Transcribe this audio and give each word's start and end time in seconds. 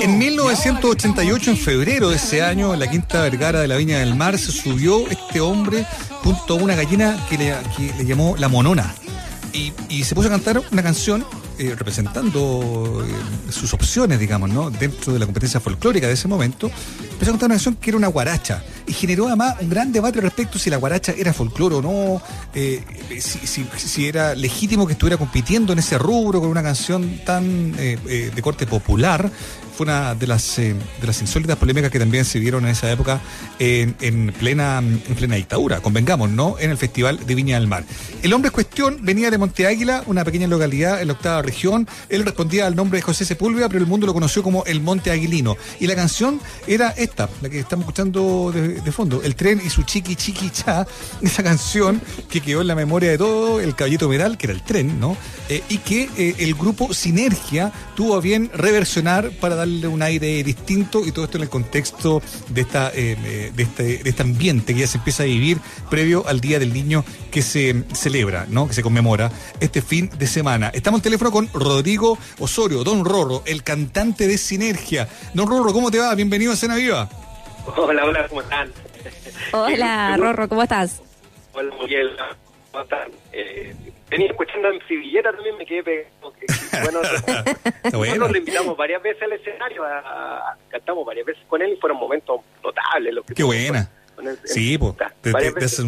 En 0.00 0.18
1988, 0.18 1.50
en 1.50 1.56
febrero 1.56 2.10
de 2.10 2.16
ese 2.16 2.42
año, 2.42 2.74
en 2.74 2.80
la 2.80 2.90
Quinta 2.90 3.22
Vergara 3.22 3.60
de 3.60 3.68
la 3.68 3.76
Viña 3.76 3.98
del 3.98 4.14
Mar, 4.14 4.38
se 4.38 4.52
subió 4.52 5.08
este 5.08 5.40
hombre 5.40 5.86
junto 6.22 6.54
a 6.54 6.56
una 6.62 6.74
gallina 6.74 7.18
que 7.30 7.38
le, 7.38 8.04
llamó 8.04 8.36
La 8.36 8.48
Monona. 8.48 8.94
Y, 9.52 9.72
y 9.88 10.04
se 10.04 10.14
puso 10.14 10.28
a 10.28 10.32
cantar 10.32 10.60
una 10.70 10.82
canción 10.82 11.24
eh, 11.58 11.74
representando 11.76 13.04
eh, 13.04 13.52
sus 13.52 13.74
opciones, 13.74 14.20
digamos, 14.20 14.48
¿no? 14.50 14.70
Dentro 14.70 15.12
de 15.12 15.18
la 15.18 15.24
competencia 15.24 15.58
folclórica 15.58 16.06
de 16.06 16.12
ese 16.12 16.28
momento, 16.28 16.70
empezó 17.18 17.32
a 17.32 17.34
cantar 17.34 17.46
una 17.48 17.54
canción 17.56 17.74
que 17.76 17.90
era 17.90 17.96
una 17.96 18.06
guaracha 18.06 18.62
y 18.86 18.92
generó 18.92 19.26
además 19.26 19.56
un 19.60 19.68
gran 19.68 19.90
debate 19.92 20.20
respecto 20.20 20.56
si 20.58 20.70
la 20.70 20.76
guaracha 20.76 21.12
era 21.18 21.32
folclore 21.32 21.74
o 21.74 21.82
no, 21.82 22.22
eh, 22.54 22.80
si, 23.20 23.66
si- 23.76 24.06
era 24.06 24.34
legítimo 24.36 24.86
que 24.86 24.92
estuviera 24.92 25.16
compitiendo 25.16 25.72
en 25.72 25.80
ese 25.80 25.98
rubro 25.98 26.40
con 26.40 26.48
una 26.48 26.62
canción 26.62 27.20
tan 27.26 27.74
eh, 27.76 27.98
eh, 28.08 28.30
de 28.34 28.42
corte 28.42 28.66
popular. 28.66 29.30
Fue 29.76 29.84
una 29.84 30.16
de 30.16 30.26
las, 30.26 30.58
eh, 30.58 30.74
de 31.00 31.06
las 31.06 31.20
insólitas 31.20 31.56
polémicas 31.56 31.92
que 31.92 32.00
también 32.00 32.24
se 32.24 32.40
vieron 32.40 32.64
en 32.64 32.72
esa 32.72 32.90
época 32.90 33.20
en, 33.60 33.94
en 34.00 34.32
plena, 34.32 34.78
en 34.78 34.98
plena 35.14 35.36
dictadura, 35.36 35.78
convengamos, 35.80 36.30
¿no? 36.30 36.56
En 36.58 36.70
el 36.70 36.76
Festival 36.76 37.24
de 37.24 37.34
Viña 37.36 37.60
del 37.60 37.68
Mar. 37.68 37.84
El 38.24 38.32
hombre 38.32 38.48
en 38.48 38.54
cuestión 38.54 38.98
venía 39.02 39.30
de 39.30 39.38
Monte 39.38 39.68
Águila, 39.68 40.02
una 40.06 40.24
pequeña 40.24 40.48
localidad 40.48 41.00
en 41.00 41.06
la 41.06 41.12
octava 41.14 41.42
región. 41.42 41.86
Él 42.08 42.24
respondía 42.24 42.66
al 42.66 42.74
nombre 42.74 42.98
de 42.98 43.02
José 43.02 43.24
Sepúlveda, 43.24 43.68
pero 43.68 43.78
el 43.80 43.86
mundo 43.86 44.04
lo 44.08 44.14
conoció 44.14 44.42
como 44.42 44.64
el 44.64 44.80
Monte 44.80 45.12
Aguilino. 45.12 45.56
Y 45.78 45.86
la 45.86 45.94
canción 45.94 46.40
era 46.66 46.92
esta, 47.08 47.28
la 47.40 47.48
que 47.48 47.58
estamos 47.58 47.84
escuchando 47.84 48.52
de, 48.52 48.92
fondo, 48.92 49.22
El 49.22 49.34
tren 49.34 49.60
y 49.64 49.70
su 49.70 49.82
chiqui 49.82 50.16
chiqui 50.16 50.50
cha, 50.50 50.86
esa 51.22 51.42
canción 51.42 52.00
que 52.30 52.40
quedó 52.40 52.60
en 52.60 52.66
la 52.66 52.74
memoria 52.74 53.10
de 53.10 53.18
todo 53.18 53.60
el 53.60 53.74
caballito 53.74 54.08
metal, 54.08 54.38
que 54.38 54.46
era 54.46 54.54
el 54.54 54.62
tren, 54.62 55.00
¿no? 55.00 55.16
Eh, 55.48 55.62
y 55.68 55.78
que 55.78 56.08
eh, 56.16 56.34
el 56.38 56.54
grupo 56.54 56.92
Sinergia 56.92 57.72
tuvo 57.96 58.16
a 58.16 58.20
bien 58.20 58.50
reversionar 58.52 59.30
para 59.40 59.54
darle 59.54 59.86
un 59.88 60.02
aire 60.02 60.42
distinto 60.44 61.06
y 61.06 61.12
todo 61.12 61.24
esto 61.24 61.38
en 61.38 61.44
el 61.44 61.48
contexto 61.48 62.22
de 62.48 62.60
esta 62.60 62.90
eh, 62.94 63.52
de 63.54 63.62
este, 63.62 63.82
de 64.02 64.10
este 64.10 64.22
ambiente 64.22 64.74
que 64.74 64.80
ya 64.80 64.86
se 64.86 64.98
empieza 64.98 65.22
a 65.22 65.26
vivir 65.26 65.58
previo 65.90 66.26
al 66.26 66.40
Día 66.40 66.58
del 66.58 66.72
Niño 66.72 67.04
que 67.30 67.42
se 67.42 67.84
celebra, 67.94 68.46
¿no? 68.48 68.68
Que 68.68 68.74
se 68.74 68.82
conmemora 68.82 69.30
este 69.60 69.82
fin 69.82 70.10
de 70.18 70.26
semana. 70.26 70.70
Estamos 70.74 70.98
en 70.98 71.02
teléfono 71.02 71.30
con 71.30 71.48
Rodrigo 71.52 72.18
Osorio, 72.38 72.84
Don 72.84 73.04
Rorro, 73.04 73.42
el 73.46 73.62
cantante 73.62 74.26
de 74.26 74.38
Sinergia. 74.38 75.08
Don 75.34 75.46
Rorro, 75.46 75.72
¿cómo 75.72 75.90
te 75.90 75.98
va? 75.98 76.14
Bienvenido 76.14 76.52
a 76.52 76.56
Cena 76.56 76.76
Viva. 76.76 76.97
Hola, 77.76 78.04
hola, 78.04 78.26
¿cómo 78.28 78.40
están? 78.40 78.72
Hola, 79.52 80.16
Rorro, 80.18 80.48
¿cómo 80.48 80.62
estás? 80.62 81.02
Hola, 81.52 81.74
Miguel, 81.80 82.16
¿cómo 82.70 82.82
están? 82.84 83.10
Eh, 83.32 83.74
venía 84.08 84.28
escuchando 84.30 84.68
en 84.70 84.80
Sevilleta 84.88 85.32
también, 85.32 85.56
me 85.58 85.66
quedé 85.66 85.82
pegado. 85.82 86.32
Bueno, 86.82 87.00
bueno. 87.92 88.14
nosotros 88.14 88.30
lo 88.32 88.38
invitamos 88.38 88.76
varias 88.76 89.02
veces 89.02 89.22
al 89.22 89.32
escenario, 89.32 89.84
a, 89.84 89.98
a- 89.98 90.56
cantamos 90.70 91.04
varias 91.04 91.26
veces 91.26 91.42
con 91.48 91.60
él 91.62 91.72
y 91.72 91.76
fueron 91.76 91.98
momentos 91.98 92.40
notables. 92.62 93.14
Los 93.14 93.24
que 93.26 93.34
Qué 93.34 93.42
buena. 93.42 93.90
con 94.14 94.26
él 94.28 94.38
en 94.42 94.48
Sí, 94.48 94.78
pues. 94.78 94.94
De 95.22 95.32
veces. 95.32 95.84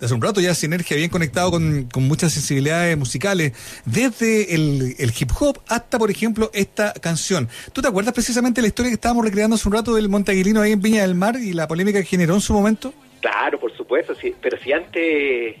Hace 0.00 0.14
un, 0.14 0.22
rato 0.22 0.40
ya 0.40 0.54
Sinergia 0.54 0.96
bien 0.96 1.10
conectado 1.10 1.50
con, 1.50 1.84
con 1.84 2.06
muchas 2.06 2.32
sensibilidades 2.32 2.96
musicales, 2.96 3.52
desde 3.84 4.54
el, 4.54 4.94
el 4.98 5.12
hip 5.18 5.30
hop 5.38 5.60
hasta, 5.68 5.98
por 5.98 6.10
ejemplo, 6.10 6.50
esta 6.52 6.92
canción. 6.94 7.48
¿Tú 7.72 7.82
te 7.82 7.88
acuerdas 7.88 8.14
precisamente 8.14 8.60
la 8.60 8.68
historia 8.68 8.90
que 8.90 8.94
estábamos 8.94 9.24
recreando 9.24 9.56
hace 9.56 9.68
un 9.68 9.74
rato 9.74 9.94
del 9.94 10.08
Montaguilino 10.08 10.60
ahí 10.60 10.72
en 10.72 10.80
Viña 10.80 11.02
del 11.02 11.14
Mar 11.14 11.36
y 11.36 11.52
la 11.52 11.68
polémica 11.68 12.00
que 12.00 12.06
generó 12.06 12.34
en 12.34 12.40
su 12.40 12.52
momento? 12.52 12.92
Claro, 13.20 13.58
por 13.58 13.76
supuesto, 13.76 14.14
sí. 14.14 14.34
Pero 14.40 14.58
si 14.58 14.72
antes, 14.72 15.56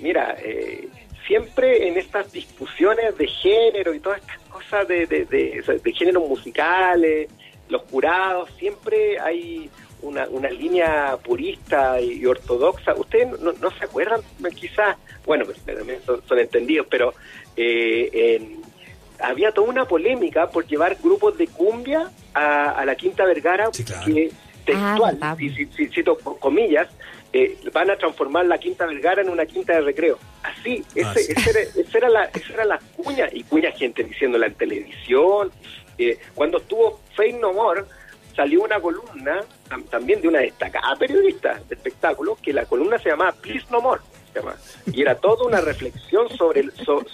mira, 0.00 0.36
eh, 0.42 0.88
siempre 1.26 1.88
en 1.88 1.98
estas 1.98 2.32
discusiones 2.32 3.16
de 3.16 3.26
género 3.26 3.94
y 3.94 4.00
todas 4.00 4.20
estas 4.20 4.38
cosas 4.48 4.88
de, 4.88 5.06
de, 5.06 5.24
de, 5.26 5.80
de 5.82 5.92
géneros 5.92 6.28
musicales, 6.28 7.28
los 7.68 7.82
jurados, 7.82 8.50
siempre 8.58 9.18
hay 9.20 9.70
una, 10.02 10.28
una 10.28 10.50
línea 10.50 11.16
purista 11.22 12.00
y, 12.00 12.20
y 12.20 12.26
ortodoxa. 12.26 12.94
Ustedes 12.94 13.40
no, 13.40 13.52
no 13.52 13.70
se 13.70 13.84
acuerdan, 13.84 14.20
quizás, 14.54 14.96
bueno, 15.24 15.44
pues, 15.44 15.58
también 15.64 16.00
son, 16.04 16.22
son 16.26 16.38
entendidos, 16.38 16.86
pero 16.90 17.14
eh, 17.56 18.10
en- 18.36 18.62
había 19.20 19.52
toda 19.52 19.68
una 19.68 19.84
polémica 19.84 20.48
por 20.50 20.66
llevar 20.66 20.96
grupos 21.02 21.38
de 21.38 21.46
cumbia 21.46 22.10
a, 22.34 22.70
a 22.70 22.84
la 22.84 22.94
Quinta 22.96 23.24
Vergara, 23.24 23.68
Sí, 23.72 23.84
claro. 23.84 24.04
que 24.04 24.30
textual, 24.66 25.18
Ah, 25.20 25.36
y 25.38 25.50
si, 25.50 25.66
si- 25.66 25.86
cito 25.88 26.16
comillas, 26.16 26.88
eh, 27.32 27.56
van 27.72 27.90
a 27.90 27.96
transformar 27.96 28.46
la 28.46 28.58
Quinta 28.58 28.84
Vergara 28.86 29.22
en 29.22 29.28
una 29.30 29.46
quinta 29.46 29.72
de 29.74 29.80
recreo. 29.80 30.18
Así, 30.42 30.84
ese, 30.94 31.04
Ah, 31.06 31.14
sí. 31.16 31.32
ese 31.36 31.50
era, 31.50 31.60
esa 31.60 31.98
era 31.98 32.08
la, 32.10 32.24
esa 32.24 32.52
era 32.52 32.64
la 32.64 32.78
cuña, 32.96 33.28
y 33.32 33.42
cuña 33.44 33.70
gente 33.72 34.02
diciéndola 34.04 34.46
en 34.46 34.54
televisión. 34.54 35.50
Eh, 35.98 36.18
cuando 36.34 36.58
estuvo 36.58 37.00
Faith 37.16 37.36
No 37.40 37.52
More, 37.52 37.84
salió 38.34 38.62
una 38.62 38.80
columna 38.80 39.40
tam- 39.68 39.84
también 39.88 40.20
de 40.20 40.28
una 40.28 40.40
destacada 40.40 40.96
periodista 40.96 41.60
de 41.68 41.74
espectáculos, 41.74 42.38
que 42.40 42.52
la 42.52 42.64
columna 42.66 42.98
se 42.98 43.10
llamaba 43.10 43.32
Please 43.32 43.66
No 43.70 43.80
More. 43.80 44.00
se 44.32 44.38
llama. 44.40 44.56
Y 44.92 45.02
era 45.02 45.14
toda 45.16 45.44
una 45.46 45.60
reflexión 45.60 46.28
sobre, 46.36 46.64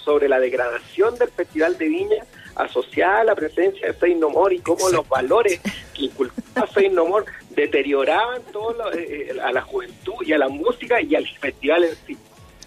sobre 0.03 0.29
la 0.29 0.39
degradación 0.39 1.15
del 1.17 1.29
Festival 1.29 1.77
de 1.77 1.87
Viña 1.87 2.25
asociada 2.55 3.21
a 3.21 3.23
la 3.23 3.35
presencia 3.35 3.87
de 3.87 3.93
Faith 3.93 4.17
No 4.17 4.29
More 4.29 4.55
y 4.55 4.59
cómo 4.59 4.89
los 4.89 5.07
valores 5.07 5.59
que 5.93 6.03
inculcaba 6.05 6.67
Faith 6.67 6.91
No 6.91 7.05
More 7.05 7.25
deterioraban 7.51 8.41
todo 8.51 8.73
lo- 8.73 8.93
eh, 8.93 9.31
eh, 9.31 9.41
a 9.41 9.51
la 9.51 9.61
juventud 9.61 10.15
y 10.25 10.33
a 10.33 10.37
la 10.37 10.49
música 10.49 11.01
y 11.01 11.15
al 11.15 11.27
festival 11.27 11.83
en 11.85 11.95
sí. 12.07 12.17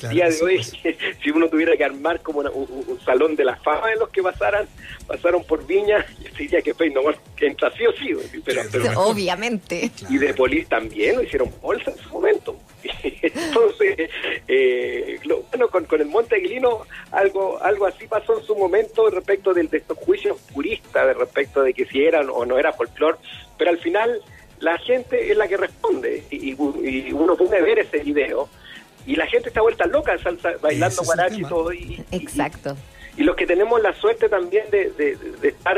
Claro, 0.02 0.14
día 0.14 0.24
de 0.26 0.32
sí, 0.32 0.44
hoy, 0.44 0.62
si 1.22 1.30
uno 1.30 1.48
tuviera 1.48 1.76
que 1.76 1.84
armar 1.84 2.20
como 2.20 2.40
una- 2.40 2.50
un, 2.50 2.66
un- 2.88 3.00
salón 3.00 3.34
de 3.36 3.44
la 3.44 3.56
fama 3.56 3.88
de 3.88 3.96
los 3.96 4.08
que 4.10 4.22
pasaran, 4.22 4.66
pasaron 5.06 5.42
por 5.44 5.66
Viña, 5.66 6.04
yo 6.22 6.30
diría 6.38 6.60
que 6.62 6.74
Faith 6.74 6.92
No 6.94 7.02
More 7.02 7.16
entra 7.40 7.70
sí 7.76 7.86
o 7.86 7.92
sí, 7.92 8.12
pero, 8.44 8.62
pero-. 8.70 9.00
Obviamente. 9.00 9.90
y 10.08 10.18
de 10.18 10.34
Polis 10.34 10.68
también 10.68 11.16
lo 11.16 11.22
hicieron 11.22 11.50
bolsa 11.60 11.90
en 11.90 11.96
su 11.98 12.08
momento. 12.10 12.56
Entonces, 13.22 14.10
eh, 14.48 15.18
lo- 15.24 15.42
bueno, 15.44 15.68
con, 15.68 15.84
con 15.84 16.00
el 16.00 16.06
Monte 16.08 16.36
Aguilino 16.36 16.82
algo 17.12 17.62
algo 17.62 17.86
así 17.86 18.06
pasó 18.06 18.38
en 18.38 18.44
su 18.44 18.56
momento 18.56 19.08
respecto 19.10 19.54
del- 19.54 19.68
de, 19.68 19.78
estos 19.78 19.98
juicios 19.98 20.38
puristas, 20.52 21.06
de 21.06 21.14
respecto 21.14 21.62
de 21.62 21.74
que 21.74 21.84
si 21.86 22.04
eran 22.04 22.28
o 22.30 22.44
no 22.44 22.58
era 22.58 22.72
folclore, 22.72 23.18
pero 23.58 23.70
al 23.70 23.78
final 23.78 24.20
la 24.60 24.78
gente 24.78 25.30
es 25.30 25.36
la 25.36 25.48
que 25.48 25.56
responde 25.56 26.24
y, 26.30 26.52
y- 26.52 27.08
y 27.08 27.12
uno 27.12 27.36
puede 27.36 27.60
ver 27.62 27.80
ese 27.80 27.98
video 27.98 28.48
y 29.06 29.16
la 29.16 29.26
gente 29.26 29.48
está 29.48 29.60
vuelta 29.62 29.86
loca 29.86 30.16
salsa, 30.18 30.52
bailando 30.60 31.02
guarachi 31.02 31.40
y 31.40 31.44
todo. 31.44 31.72
Y, 31.72 32.02
Exacto. 32.12 32.76
y 33.16 33.22
los 33.24 33.36
que 33.36 33.46
tenemos 33.46 33.80
la 33.82 33.92
suerte 33.94 34.28
también 34.28 34.70
de, 34.70 34.90
de- 34.92 35.16
de 35.16 35.48
estar 35.48 35.76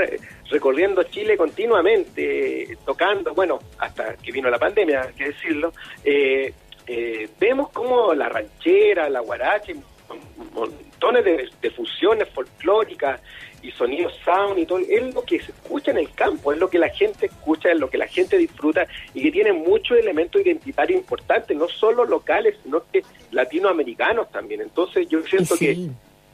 recorriendo 0.51 1.03
Chile 1.05 1.37
continuamente, 1.37 2.77
tocando, 2.85 3.35
bueno, 3.35 3.59
hasta 3.79 4.15
que 4.17 4.31
vino 4.33 4.51
la 4.51 4.59
pandemia, 4.59 5.03
hay 5.03 5.15
que 5.15 5.25
decirlo, 5.27 5.73
eh, 6.05 6.53
eh, 6.87 7.29
vemos 7.41 7.71
como 7.71 8.13
la 8.15 8.29
ranchera, 8.29 9.09
la 9.09 9.21
guaracha, 9.21 9.73
y 9.73 9.81
montones 10.53 11.25
de, 11.25 11.49
de 11.61 11.71
fusiones 11.71 12.29
folclóricas 12.31 13.21
y 13.65 13.71
sonidos 13.71 14.13
sound 14.25 14.59
y 14.59 14.67
todo, 14.67 14.79
es 14.79 15.15
lo 15.15 15.23
que 15.23 15.41
se 15.41 15.51
escucha 15.51 15.91
en 15.91 15.99
el 15.99 16.13
campo, 16.13 16.53
es 16.53 16.59
lo 16.59 16.69
que 16.69 16.79
la 16.79 16.91
gente 16.91 17.27
escucha, 17.27 17.73
es 17.73 17.81
lo 17.81 17.89
que 17.89 17.97
la 17.97 18.07
gente 18.07 18.37
disfruta 18.37 18.87
y 19.15 19.23
que 19.23 19.33
tiene 19.33 19.55
muchos 19.55 19.97
elementos 19.97 20.43
identitarios 20.43 21.01
importantes, 21.01 21.57
no 21.57 21.67
solo 21.69 22.05
locales, 22.05 22.57
sino 22.63 22.83
que 22.93 23.03
latinoamericanos 23.31 24.31
también. 24.31 24.61
Entonces 24.61 25.09
yo 25.09 25.23
siento 25.23 25.57
que 25.57 25.89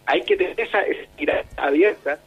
hay 0.07 0.23
que 0.23 0.37
tener 0.37 0.61
esa 0.61 0.81
estirada 0.83 1.45
abierta. 1.57 2.19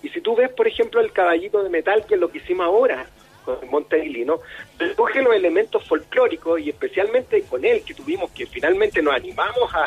Y 0.00 0.08
si 0.10 0.20
tú 0.20 0.36
ves, 0.36 0.50
por 0.50 0.68
ejemplo, 0.68 1.00
el 1.00 1.10
caballito 1.10 1.62
de 1.62 1.68
metal, 1.68 2.06
que 2.06 2.14
es 2.14 2.20
lo 2.20 2.30
que 2.30 2.38
hicimos 2.38 2.66
ahora 2.66 3.06
con 3.44 3.58
Monteaguilino, 3.70 4.40
recoge 4.78 5.22
los 5.22 5.34
elementos 5.34 5.86
folclóricos 5.86 6.60
y 6.60 6.70
especialmente 6.70 7.42
con 7.42 7.64
él, 7.64 7.82
que 7.84 7.94
tuvimos 7.94 8.30
que 8.30 8.46
finalmente 8.46 9.02
nos 9.02 9.14
animamos 9.14 9.72
a, 9.74 9.86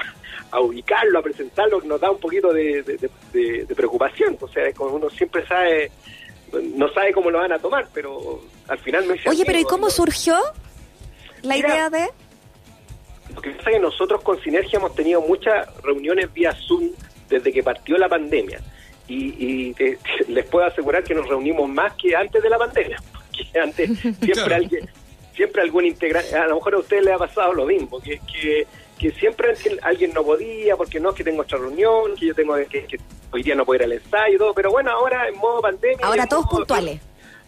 a 0.51 0.59
ubicarlo, 0.59 1.19
a 1.19 1.21
presentarlo, 1.21 1.81
nos 1.81 1.99
da 1.99 2.11
un 2.11 2.19
poquito 2.19 2.51
de, 2.53 2.83
de- 2.83 2.97
de- 2.97 3.09
de- 3.33 3.65
de 3.65 3.75
preocupación. 3.75 4.37
O 4.41 4.47
sea, 4.47 4.71
como 4.73 4.95
uno 4.95 5.09
siempre 5.09 5.45
sabe, 5.47 5.91
no 6.75 6.89
sabe 6.93 7.11
cómo 7.13 7.31
lo 7.31 7.39
van 7.39 7.51
a 7.53 7.59
tomar, 7.59 7.87
pero 7.93 8.41
al 8.67 8.77
final 8.79 9.07
dice 9.11 9.29
Oye, 9.29 9.43
pero 9.45 9.59
¿y 9.59 9.63
cómo 9.63 9.85
¿no? 9.87 9.91
surgió 9.91 10.35
la 11.41 11.55
Mira, 11.55 11.69
idea 11.69 11.89
de...? 11.89 12.09
Lo 13.33 13.41
que 13.41 13.51
pasa 13.51 13.69
es 13.71 13.75
que 13.75 13.81
nosotros 13.81 14.21
con 14.21 14.39
Sinergia 14.41 14.77
hemos 14.79 14.95
tenido 14.95 15.19
muchas 15.21 15.67
reuniones 15.83 16.31
vía 16.33 16.53
Zoom 16.67 16.91
desde 17.27 17.51
que 17.51 17.63
partió 17.63 17.97
la 17.97 18.07
pandemia. 18.07 18.61
Y, 19.07 19.35
y 19.67 19.73
te- 19.73 19.97
les 20.29 20.45
puedo 20.45 20.65
asegurar 20.65 21.03
que 21.03 21.13
nos 21.13 21.27
reunimos 21.27 21.67
más 21.69 21.93
que 21.93 22.15
antes 22.15 22.41
de 22.41 22.49
la 22.49 22.57
pandemia. 22.57 22.97
Porque 23.37 23.59
antes 23.59 23.89
siempre 23.99 24.31
Claro. 24.33 24.55
alguien, 24.55 24.89
siempre 25.35 25.61
algún 25.61 25.85
integrante, 25.85 26.35
a 26.35 26.47
lo 26.47 26.55
mejor 26.55 26.75
a 26.75 26.79
ustedes 26.79 27.03
les 27.05 27.13
ha 27.13 27.17
pasado 27.17 27.53
lo 27.53 27.65
mismo, 27.65 27.99
que, 27.99 28.19
que, 28.31 28.65
que 28.97 29.11
siempre 29.11 29.49
alguien- 29.49 29.79
alguien 29.81 30.13
no 30.13 30.23
podía, 30.23 30.75
porque 30.75 30.99
no, 30.99 31.13
que 31.13 31.23
tengo 31.23 31.41
otra 31.41 31.57
reunión, 31.57 32.15
que 32.15 32.27
yo 32.27 32.35
tengo 32.35 32.55
que, 32.55 32.85
que 32.85 32.97
hoy 33.31 33.43
día 33.43 33.55
no 33.55 33.65
puedo 33.65 33.77
ir 33.79 33.83
al 33.83 33.91
ensayo 33.91 34.35
y 34.35 34.37
todo, 34.37 34.53
pero 34.53 34.71
bueno, 34.71 34.91
ahora 34.91 35.27
en 35.27 35.35
modo 35.37 35.61
pandemia. 35.61 36.05
Ahora 36.05 36.25
todos 36.27 36.45
modo- 36.45 36.57
puntuales. 36.59 37.01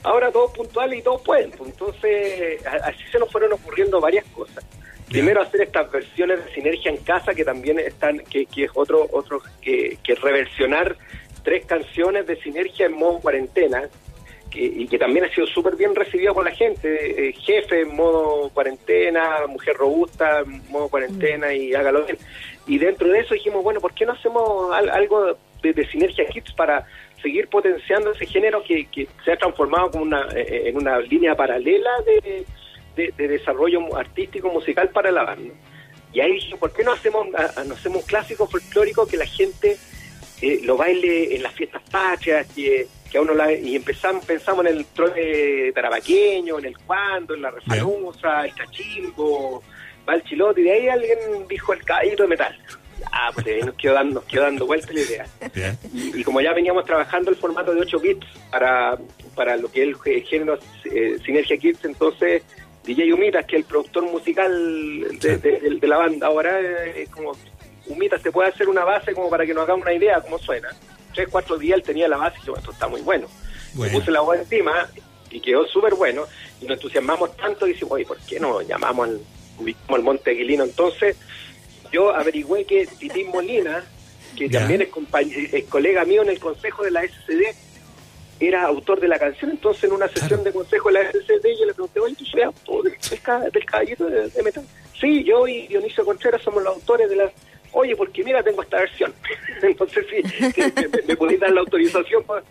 ahora 0.04 0.32
todos 0.32 0.52
puntuales 0.52 1.00
y 1.00 1.02
todos 1.02 1.22
pueden. 1.22 1.52
pues. 1.52 1.70
Entonces, 1.72 2.66
así 2.84 3.04
se 3.12 3.20
nos 3.20 3.32
fueron 3.32 3.54
ocurriendo 3.54 4.00
varias 4.02 4.26
cosas. 4.26 4.66
Primero 5.08 5.42
hacer 5.42 5.62
estas 5.62 5.90
versiones 5.90 6.44
de 6.44 6.54
sinergia 6.54 6.92
en 6.92 6.98
casa 6.98 7.34
que 7.34 7.46
también 7.46 7.80
están, 7.80 8.20
que, 8.30 8.46
que 8.46 8.66
es 8.66 8.72
otro, 8.76 9.08
otro 9.14 9.42
que, 9.62 9.98
que 10.04 10.16
reversionar 10.16 10.98
tres 11.44 11.66
canciones 11.66 12.28
de 12.28 12.36
sinergia 12.42 12.88
en 12.88 12.94
modo 12.94 13.20
cuarentena, 13.20 13.88
y 14.66 14.88
que 14.88 14.98
también 14.98 15.26
ha 15.26 15.30
sido 15.34 15.46
súper 15.48 15.76
bien 15.76 15.94
recibido 15.96 16.34
por 16.34 16.46
la 16.46 16.52
gente. 16.52 17.30
eh, 17.30 17.34
jefe 17.34 17.82
en 17.82 17.96
modo 17.96 18.50
cuarentena, 18.54 19.46
mujer 19.48 19.76
robusta 19.76 20.40
en 20.40 20.62
modo 20.72 20.90
cuarentena 20.90 21.54
y 21.54 21.74
hágalo 21.74 22.04
bien. 22.06 22.18
Y 22.68 22.78
dentro 22.78 23.08
de 23.08 23.20
eso 23.20 23.34
dijimos, 23.34 23.64
bueno, 23.64 23.80
¿por 23.80 23.94
qué 23.94 24.06
no 24.06 24.14
hacemos 24.14 24.74
al- 24.74 24.90
algo 24.90 25.38
de, 25.62 25.88
Sinergia 25.92 26.26
Kids 26.28 26.54
para 26.54 26.86
seguir 27.22 27.48
potenciando 27.50 28.12
ese 28.12 28.26
género 28.26 28.64
que, 28.64 28.88
se 29.26 29.32
ha 29.32 29.38
transformado 29.38 29.92
como 29.92 30.04
una, 30.04 30.28
eh, 30.36 30.64
en 30.70 30.78
una 30.78 31.00
línea 31.00 31.36
paralela 31.36 31.90
de, 32.06 32.46
de- 32.96 33.14
de 33.18 33.28
desarrollo 33.28 33.96
artístico 33.96 34.50
musical 34.50 34.90
para 34.90 35.12
la 35.12 35.24
banda? 35.24 35.54
Y 36.14 36.20
ahí 36.22 36.34
dije, 36.34 36.56
¿por 36.58 36.72
qué 36.74 36.84
no 36.84 36.94
hacemos, 36.94 37.28
no 37.30 37.74
hacemos 37.74 38.02
un 38.02 38.08
clásico 38.08 38.48
folclórico 38.48 39.06
que 39.08 39.18
la 39.18 39.26
gente 39.26 39.78
eh, 40.42 40.60
lo 40.64 40.78
baile 40.78 41.36
en 41.36 41.44
las 41.44 41.54
fiestas 41.54 41.82
patrias, 41.92 42.48
que, 42.56 42.88
que 43.10 43.18
a 43.18 43.22
uno 43.22 43.34
la, 43.34 43.52
y 43.54 43.76
empezamos, 43.76 44.26
pensamos 44.26 44.66
en 44.66 44.78
el 44.78 44.86
trole 44.86 45.72
tarabaqueño, 45.74 46.60
en 46.60 46.66
el 46.66 46.78
cuando, 46.80 47.34
en 47.36 47.42
la 47.42 47.52
refanusa, 47.52 48.46
el 48.46 48.54
cachimbo, 48.54 49.64
va 50.08 50.16
el 50.16 50.24
chilote, 50.24 50.62
y 50.62 50.64
de 50.66 50.72
ahí 50.72 50.88
alguien 50.90 51.20
dijo 51.48 51.74
el 51.74 51.84
caballito 51.84 52.24
de 52.24 52.30
metal. 52.30 52.58
Ah, 53.12 53.30
pues 53.34 53.46
ahí 53.48 53.62
nos 53.62 53.76
quedó 53.76 53.94
dando, 53.94 54.16
nos 54.16 54.24
quedó 54.26 54.44
dando 54.44 54.66
vuelta 54.66 54.92
la 54.92 55.00
idea. 55.02 55.26
Y, 55.94 56.24
como 56.24 56.42
ya 56.42 56.54
veníamos 56.54 56.84
trabajando 56.86 57.30
el 57.30 57.38
formato 57.38 57.74
de 57.74 57.82
8 57.82 58.00
bits 58.00 58.26
para, 58.52 58.98
para 59.36 59.56
lo 59.56 59.72
que 59.72 59.84
es 59.84 59.88
el 59.90 59.96
gé- 59.98 60.26
género 60.26 60.58
eh, 60.86 61.18
Sinergia 61.24 61.58
Kids, 61.58 61.86
entonces 61.86 62.42
DJ 62.84 63.14
Humitas, 63.14 63.46
que 63.46 63.58
es 63.58 63.62
el 63.62 63.68
productor 63.68 64.04
musical 64.12 64.52
de, 65.20 65.38
de- 65.38 65.60
de- 65.60 65.70
de 65.80 65.88
la 65.88 65.98
banda, 65.98 66.28
ahora 66.28 66.60
eh, 66.60 67.04
es 67.04 67.10
como 67.10 67.34
Humitas 67.86 68.22
te 68.22 68.32
puede 68.32 68.50
hacer 68.50 68.68
una 68.68 68.84
base 68.84 69.14
como 69.14 69.30
para 69.30 69.46
que 69.46 69.54
nos 69.54 69.64
hagamos 69.64 69.84
una 69.86 69.94
idea 69.94 70.20
cómo 70.22 70.38
suena. 70.40 70.70
Tres, 71.18 71.30
cuatro 71.32 71.58
días 71.58 71.78
él 71.78 71.84
tenía 71.84 72.08
la 72.08 72.18
base 72.18 72.38
y 72.44 72.46
yo, 72.46 72.56
esto 72.56 72.72
está 72.72 72.88
muy 72.88 73.02
bueno. 73.02 73.28
Bueno. 73.74 73.92
Le 73.92 74.00
puse 74.00 74.12
la 74.12 74.22
voz 74.22 74.38
encima 74.38 74.88
y 75.32 75.40
quedó 75.42 75.66
súper 75.68 75.96
bueno 75.96 76.26
y 76.62 76.66
nos 76.66 76.76
entusiasmamos 76.78 77.36
tanto 77.36 77.66
y 77.66 77.72
dijimos, 77.74 77.94
oye, 77.94 78.06
¿por 78.06 78.18
qué 78.20 78.40
no 78.40 78.62
llamamos 78.62 79.08
al, 79.10 79.20
ubicamos 79.60 79.98
al 79.98 80.04
Monte 80.04 80.30
Aguilino? 80.30 80.64
Entonces 80.64 81.18
yo 81.92 82.14
averigüé 82.14 82.66
que 82.66 82.86
Titín 82.86 83.30
Molina, 83.30 83.84
que 84.38 84.48
también 84.48 84.84
es, 84.84 84.90
es 85.54 85.64
colega 85.66 86.06
mío 86.06 86.22
en 86.22 86.30
el 86.30 86.40
consejo 86.40 86.84
de 86.84 86.92
la 86.92 87.02
SCD, 87.04 87.56
era 88.40 88.66
autor 88.66 89.00
de 89.00 89.08
la 89.08 89.18
canción, 89.18 89.50
entonces 89.50 89.86
en 89.86 89.94
una 89.94 90.08
sesión 90.10 90.28
Claro. 90.28 90.44
de 90.44 90.52
consejo 90.54 90.90
de 90.90 90.94
la 91.04 91.10
SCD 91.12 91.58
yo 91.60 91.66
le 91.66 91.74
pregunté, 91.74 92.00
oye, 92.00 92.14
¿tú 92.16 92.26
soy 92.26 92.42
autor 92.44 92.84
del, 92.84 92.96
del 93.10 93.22
ca- 93.22 93.40
del 93.50 93.66
caballito 93.66 94.06
de, 94.06 94.30
de 94.30 94.44
metal? 94.44 94.64
Sí, 95.02 95.24
yo 95.24 95.48
y 95.48 95.66
Dionisio 95.68 96.06
Contreras 96.06 96.44
somos 96.44 96.62
los 96.64 96.76
autores 96.76 97.10
de 97.10 97.16
la... 97.16 97.32
Oye, 97.72 97.96
porque 97.96 98.24
mira, 98.24 98.44
tengo 98.44 98.62
esta 98.62 98.78
versión. 98.78 99.14
entonces 99.62 100.06
sí, 100.10 100.52
que 100.54 100.72
me, 100.76 101.02
me, 101.08 101.16
podéis 101.16 101.40
dar 101.40 101.52
la 101.52 101.62
autorización 101.62 102.24
para... 102.24 102.44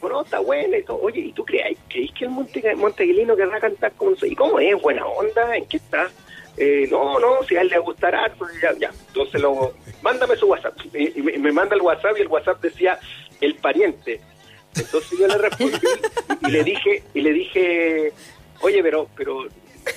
Bueno, 0.00 0.22
está 0.22 0.38
buena 0.38 0.78
y 0.78 0.84
todo. 0.84 1.00
Oye, 1.00 1.20
¿y 1.20 1.32
tú 1.32 1.44
crees, 1.44 1.76
creéis 1.88 2.12
que 2.12 2.24
el 2.24 2.30
Monte, 2.30 2.76
Monteaguilino 2.76 3.36
querrá 3.36 3.58
cantar 3.58 3.92
como 3.96 4.12
¿Y 4.22 4.34
cómo 4.36 4.60
es? 4.60 4.80
¿Buena 4.80 5.04
onda? 5.06 5.56
¿En 5.56 5.66
qué 5.66 5.78
está? 5.78 6.08
Eh, 6.56 6.86
no, 6.90 7.18
no, 7.18 7.42
si 7.44 7.56
a 7.56 7.62
él 7.62 7.68
le 7.68 7.78
gustará, 7.78 8.32
pues 8.38 8.52
ya, 8.60 8.72
ya. 8.78 8.92
Entonces 9.08 9.40
lo, 9.40 9.74
mándame 10.02 10.36
su 10.36 10.46
WhatsApp. 10.46 10.76
Y, 10.94 11.18
y 11.18 11.22
me, 11.22 11.38
me 11.38 11.52
manda 11.52 11.74
el 11.74 11.82
WhatsApp 11.82 12.16
y 12.18 12.22
el 12.22 12.28
WhatsApp 12.28 12.60
decía 12.60 12.98
el 13.40 13.54
pariente. 13.56 14.20
Entonces 14.76 15.18
yo 15.18 15.26
le 15.26 15.38
respondí 15.38 15.78
y, 16.42 16.48
y 16.48 16.50
le 16.50 16.64
dije, 16.64 17.02
y 17.14 17.20
le 17.20 17.32
dije, 17.32 18.12
oye, 18.60 18.82
pero, 18.82 19.08
pero, 19.16 19.46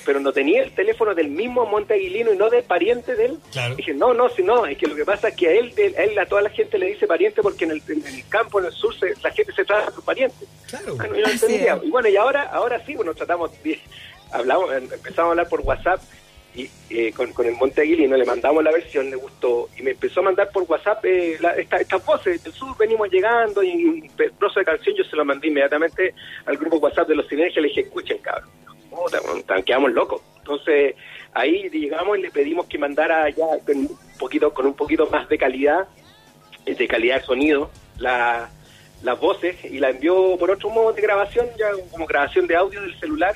pero 0.06 0.19
no 0.19 0.31
tenía 0.33 0.63
el 0.63 0.71
teléfono 0.74 1.13
del 1.15 1.30
mismo 1.30 1.65
Monte 1.65 1.94
Aguilino 1.94 2.33
y 2.33 2.38
no 2.38 2.50
del 2.50 2.63
pariente 2.63 3.15
de 3.15 3.25
él. 3.25 3.38
Claro. 3.51 3.75
Dije, 3.75 3.94
no, 3.94 4.13
no, 4.13 4.30
si 4.30 4.44
no, 4.44 4.65
es 4.65 4.77
que 4.77 4.88
lo 4.88 4.95
que 4.95 5.06
pasa 5.06 5.30
es 5.30 5.36
que 5.36 5.48
a 5.48 5.51
él, 5.53 5.74
de- 5.75 5.95
a 5.98 6.03
él 6.03 6.18
a 6.19 6.25
toda 6.25 6.42
la 6.42 6.50
gente 6.50 6.77
le 6.77 6.88
dice 6.88 7.07
pariente 7.07 7.42
porque 7.42 7.65
en 7.65 7.71
el, 7.71 7.81
en 7.88 8.06
el 8.06 8.27
campo, 8.30 8.59
en 8.59 8.65
el 8.65 8.71
sur, 8.71 8.94
se- 8.98 9.13
la 9.21 9.31
gente 9.31 9.51
se 9.53 9.65
trata 9.65 9.92
por 9.92 10.03
pariente. 10.03 10.45
Claro. 10.69 10.95
Ah, 11.00 11.07
no, 11.07 11.15
yo 11.15 11.24
no. 11.75 11.83
Y 11.83 11.89
bueno, 11.92 12.09
y 12.09 12.15
ahora, 12.18 12.44
ahora 12.44 12.83
sí, 12.86 12.95
bueno, 12.95 13.13
tratamos, 13.13 13.51
hablamos, 14.31 14.71
em- 14.74 14.83
empezamos 14.92 15.30
a 15.30 15.31
hablar 15.31 15.50
por 15.50 15.62
WhatsApp 15.62 16.01
y 16.53 16.69
eh, 16.89 17.13
con, 17.13 17.31
con 17.31 17.45
el 17.45 17.53
Monte 17.53 17.80
Aguilino, 17.81 18.18
le 18.18 18.25
mandamos 18.25 18.62
la 18.62 18.71
versión, 18.71 19.09
le 19.09 19.15
gustó, 19.15 19.69
y 19.77 19.83
me 19.83 19.92
empezó 19.92 20.19
a 20.19 20.24
mandar 20.24 20.50
por 20.51 20.63
WhatsApp 20.63 21.06
eh, 21.06 21.38
la- 21.39 21.51
esta- 21.56 21.77
estas 21.77 22.06
voces 22.06 22.44
del 22.44 22.51
sur, 22.51 22.75
venimos 22.77 23.09
llegando, 23.09 23.63
y 23.63 23.86
un 23.86 24.09
trozo 24.38 24.59
de 24.59 24.65
canción 24.65 24.94
yo 24.98 25.03
se 25.06 25.15
lo 25.15 25.24
mandé 25.24 25.48
inmediatamente 25.48 26.13
al 26.45 26.57
grupo 26.57 26.75
WhatsApp 26.77 27.07
de 27.07 27.15
los 27.15 27.27
Sinergia, 27.27 27.62
le 27.62 27.69
dije, 27.69 27.81
escuchen, 27.81 28.18
cabrón, 28.18 28.50
puta, 28.91 29.61
quedamos 29.63 29.91
locos. 29.91 30.21
Entonces, 30.38 30.95
ahí 31.33 31.69
llegamos 31.69 32.17
y 32.17 32.21
le 32.21 32.31
pedimos 32.31 32.67
que 32.67 32.77
mandara 32.77 33.29
ya 33.29 33.45
con 33.65 33.77
un 33.77 33.99
poquito, 34.19 34.53
con 34.53 34.65
un 34.65 34.73
poquito 34.73 35.07
más 35.07 35.27
de 35.29 35.38
calidad, 35.38 35.88
eh, 36.65 36.75
de 36.75 36.88
calidad 36.88 37.21
de 37.21 37.25
sonido, 37.25 37.71
la, 37.97 38.49
las 39.01 39.19
voces, 39.19 39.63
y 39.65 39.79
la 39.79 39.89
envió 39.89 40.38
por 40.38 40.51
otro 40.51 40.69
modo 40.69 40.93
de 40.93 41.01
grabación, 41.01 41.47
ya 41.57 41.71
como 41.91 42.05
grabación 42.05 42.47
de 42.47 42.55
audio 42.55 42.81
del 42.81 42.99
celular, 42.99 43.35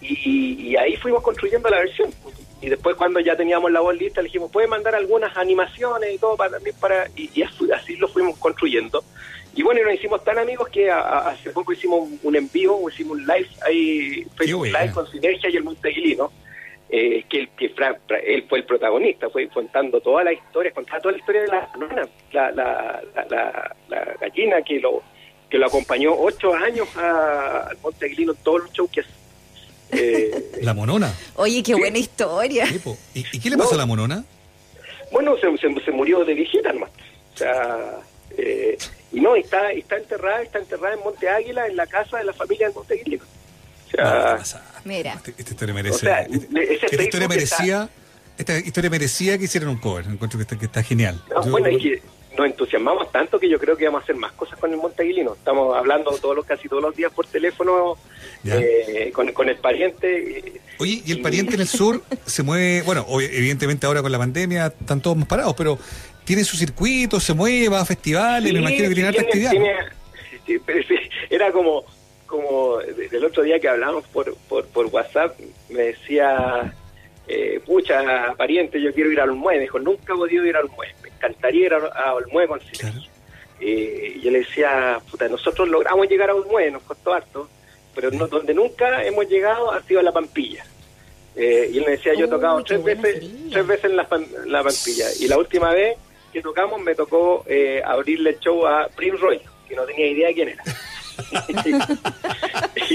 y, 0.00 0.70
y 0.70 0.76
ahí 0.76 0.96
fuimos 0.96 1.22
construyendo 1.22 1.68
la 1.68 1.78
versión. 1.78 2.10
Y 2.60 2.68
después 2.68 2.96
cuando 2.96 3.20
ya 3.20 3.36
teníamos 3.36 3.70
la 3.70 3.80
voz 3.80 3.96
lista, 3.96 4.20
le 4.20 4.26
dijimos, 4.26 4.50
puede 4.50 4.66
mandar 4.66 4.94
algunas 4.94 5.36
animaciones 5.36 6.14
y 6.14 6.18
todo 6.18 6.36
para 6.36 6.52
también 6.52 6.74
para 6.80 7.08
y, 7.14 7.42
así 7.42 7.96
lo 7.96 8.08
fuimos 8.08 8.36
construyendo. 8.38 9.04
Y 9.58 9.62
bueno, 9.64 9.80
y 9.80 9.84
nos 9.84 9.94
hicimos 9.94 10.22
tan 10.22 10.38
amigos 10.38 10.68
que 10.68 10.88
a- 10.88 11.00
a- 11.00 11.30
hace 11.30 11.50
poco 11.50 11.72
hicimos 11.72 12.02
un, 12.02 12.20
un 12.22 12.36
en 12.36 12.48
vivo, 12.52 12.88
hicimos 12.88 13.18
un 13.18 13.26
live 13.26 13.48
ahí, 13.66 14.24
Facebook. 14.36 14.66
Live 14.66 14.92
con 14.94 15.10
Sinergia 15.10 15.50
y 15.50 15.56
el 15.56 15.64
Monteguilino. 15.64 16.30
Eh, 16.90 17.24
que, 17.28 17.48
que 17.58 17.68
Fra- 17.70 17.98
Fra- 18.06 18.20
él 18.20 18.46
fue 18.48 18.58
el 18.60 18.64
protagonista, 18.64 19.28
fue 19.30 19.48
contando 19.48 20.00
toda 20.00 20.22
la 20.22 20.32
historia, 20.32 20.70
contaba 20.72 21.00
toda 21.00 21.12
la 21.12 21.18
historia 21.18 21.40
de 21.42 21.48
la 21.48 21.68
nona, 21.76 22.08
la, 22.32 22.50
la, 22.52 23.02
la, 23.16 23.24
la- 23.28 23.76
la 23.88 24.14
gallina 24.20 24.62
que 24.62 24.78
lo 24.78 25.02
que 25.50 25.58
lo 25.58 25.66
acompañó 25.66 26.14
ocho 26.16 26.54
años 26.54 26.86
a- 26.96 27.66
al 27.70 27.78
Monteguilino 27.82 28.32
en 28.32 28.38
todos 28.44 28.60
los 28.62 28.72
shows 28.72 28.90
que. 28.92 29.02
Eh, 29.90 30.52
La 30.62 30.72
monona. 30.72 31.12
Oye, 31.34 31.62
qué 31.64 31.74
Sí. 31.74 31.80
buena 31.80 31.98
historia. 31.98 32.64
¿Y, 33.12 33.24
y 33.32 33.40
qué 33.40 33.50
le 33.50 33.56
pasó 33.56 33.70
No. 33.72 33.74
a 33.74 33.78
la 33.78 33.86
monona? 33.86 34.24
Bueno, 35.10 35.36
se, 35.38 35.48
se, 35.58 35.80
se 35.84 35.90
murió 35.90 36.24
de 36.24 36.34
viejita 36.34 36.72
nomás. 36.72 36.90
O 37.34 37.36
sea, 37.38 37.96
eh, 38.36 38.78
y 39.12 39.20
no, 39.20 39.34
está, 39.36 39.70
está 39.72 39.96
enterrada, 39.96 40.42
está 40.42 40.58
enterrada 40.58 40.94
en 40.94 41.00
Monte 41.00 41.28
Águila, 41.28 41.66
en 41.66 41.76
la 41.76 41.86
casa 41.86 42.18
de 42.18 42.24
la 42.24 42.32
familia 42.32 42.68
de 42.68 42.74
Monte 42.74 42.94
Aguilino. 42.94 43.24
O 43.24 43.26
No, 43.26 43.90
¿qué 43.90 43.96
sea, 43.96 44.36
pasa? 44.36 44.64
Mira. 44.84 45.14
Este- 45.14 45.34
Esta 45.38 45.50
historia 45.52 45.74
merece. 45.74 45.94
O 45.96 45.98
sea, 45.98 46.20
este- 46.22 46.74
esta 46.90 47.02
historia 47.02 47.28
merecía. 47.28 47.88
Esta 48.36 48.56
historia 48.58 48.90
merecía 48.90 49.36
que 49.38 49.44
hicieran 49.44 49.70
un 49.70 49.78
cover. 49.78 50.04
Encuentro 50.06 50.38
que 50.38 50.42
está, 50.42 50.56
que 50.58 50.66
está 50.66 50.82
genial. 50.82 51.20
no, 51.30 51.44
Yo- 51.44 51.50
bueno, 51.50 51.66
es 51.68 51.82
que 51.82 52.02
nos 52.36 52.46
entusiasmamos 52.46 53.10
tanto 53.10 53.40
que 53.40 53.48
yo 53.48 53.58
creo 53.58 53.76
que 53.76 53.86
vamos 53.86 54.02
a 54.02 54.04
hacer 54.04 54.14
más 54.14 54.30
cosas 54.32 54.56
con 54.60 54.70
el 54.70 54.76
Monte 54.76 55.02
Aguilino. 55.02 55.34
Estamos 55.34 55.76
hablando 55.76 56.10
todos 56.18 56.36
los, 56.36 56.44
casi 56.46 56.68
todos 56.68 56.80
los 56.82 56.94
días 56.94 57.10
por 57.12 57.26
teléfono 57.26 57.96
eh, 58.44 59.10
con, 59.12 59.32
con 59.32 59.48
el 59.48 59.56
pariente. 59.56 60.38
eh, 60.38 60.60
Oye, 60.78 61.02
y 61.04 61.10
el 61.10 61.20
pariente 61.20 61.54
en 61.56 61.62
el 61.62 61.66
sur 61.66 62.00
se 62.26 62.44
mueve, 62.44 62.82
bueno, 62.82 63.04
evidentemente 63.20 63.86
ahora 63.86 64.02
con 64.02 64.12
la 64.12 64.18
pandemia 64.18 64.66
están 64.66 65.00
todos 65.00 65.16
más 65.16 65.26
parados, 65.26 65.54
pero 65.56 65.76
tiene 66.28 66.44
su 66.44 66.58
circuito, 66.58 67.18
se 67.20 67.32
mueve, 67.32 67.70
va 67.70 67.80
a 67.80 67.86
festivales, 67.86 68.52
me 68.52 68.58
Sí, 68.58 68.62
imagino 68.62 68.88
que 68.90 68.94
tiene 68.94 69.08
harta 69.08 69.22
actividad. 69.22 69.50
tiene- 69.50 69.74
era 71.30 71.50
como, 71.52 71.84
como 72.26 72.76
del 72.78 73.24
otro 73.24 73.42
día 73.42 73.58
que 73.58 73.66
hablamos 73.66 74.04
por, 74.08 74.36
por, 74.46 74.66
por 74.66 74.86
WhatsApp, 74.86 75.38
me 75.70 75.84
decía, 75.84 76.74
eh, 77.26 77.60
pucha, 77.64 78.34
pariente, 78.36 78.78
yo 78.78 78.92
quiero 78.92 79.10
ir 79.10 79.20
a 79.20 79.24
Olmué. 79.24 79.54
Me 79.56 79.62
dijo, 79.62 79.78
nunca 79.78 80.12
he 80.12 80.16
podido 80.16 80.44
ir 80.44 80.54
a 80.56 80.60
Olmué. 80.60 80.88
Me 81.02 81.08
encantaría 81.08 81.66
ir 81.66 81.72
a, 81.74 82.14
Olmué 82.14 82.46
con. 82.46 82.58
Claro. 82.60 83.00
Eh, 83.60 84.12
y 84.16 84.20
yo 84.20 84.30
le 84.30 84.40
decía, 84.40 85.00
puta, 85.10 85.28
nosotros 85.28 85.66
logramos 85.66 86.06
llegar 86.10 86.28
a 86.28 86.34
Olmué, 86.34 86.70
nos 86.70 86.82
costó 86.82 87.14
harto, 87.14 87.48
pero 87.94 88.10
no, 88.10 88.26
donde 88.28 88.52
nunca 88.52 89.02
hemos 89.02 89.26
llegado 89.28 89.72
ha 89.72 89.82
sido 89.82 90.00
a 90.00 90.02
La 90.02 90.12
Pampilla. 90.12 90.64
Eh, 91.36 91.70
y 91.72 91.78
él 91.78 91.84
me 91.86 91.92
decía, 91.92 92.12
yo 92.14 92.26
he 92.26 92.28
tocado 92.28 92.58
qué 92.58 92.64
tres 92.64 92.84
veces, 92.84 93.14
sería. 93.14 93.50
tres 93.52 93.66
veces 93.66 93.84
en 93.86 93.96
la, 93.96 94.06
la 94.46 94.62
Pampilla. 94.62 95.06
Y 95.20 95.28
la 95.28 95.38
última 95.38 95.72
vez 95.72 95.96
que 96.32 96.42
tocamos 96.42 96.80
me 96.80 96.94
tocó 96.94 97.44
eh, 97.46 97.82
abrirle 97.84 98.30
el 98.30 98.38
show 98.40 98.66
a 98.66 98.88
Prince 98.94 99.16
Roy, 99.18 99.40
que 99.68 99.74
no 99.76 99.84
tenía 99.84 100.06
idea 100.08 100.28
de 100.28 100.34
quién 100.34 100.48
era. 100.50 100.62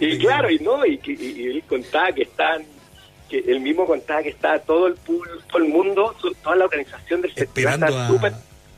y, 0.00 0.04
y 0.04 0.18
claro, 0.18 0.50
y 0.50 0.58
no, 0.60 0.84
y, 0.86 1.00
y- 1.04 1.12
y 1.42 1.46
él 1.46 1.62
contaba 1.68 2.12
que 2.12 2.22
están, 2.22 2.64
que 3.28 3.38
él 3.38 3.60
mismo 3.60 3.86
contaba 3.86 4.22
que 4.22 4.28
estaba 4.30 4.58
todo 4.60 4.86
el 4.86 4.94
todo 4.96 5.58
el 5.58 5.64
mundo, 5.64 6.14
toda 6.42 6.56
la 6.56 6.64
organización 6.66 7.22
del 7.22 7.32
festival 7.32 7.74
Esperando 7.74 7.98
a. 7.98 8.30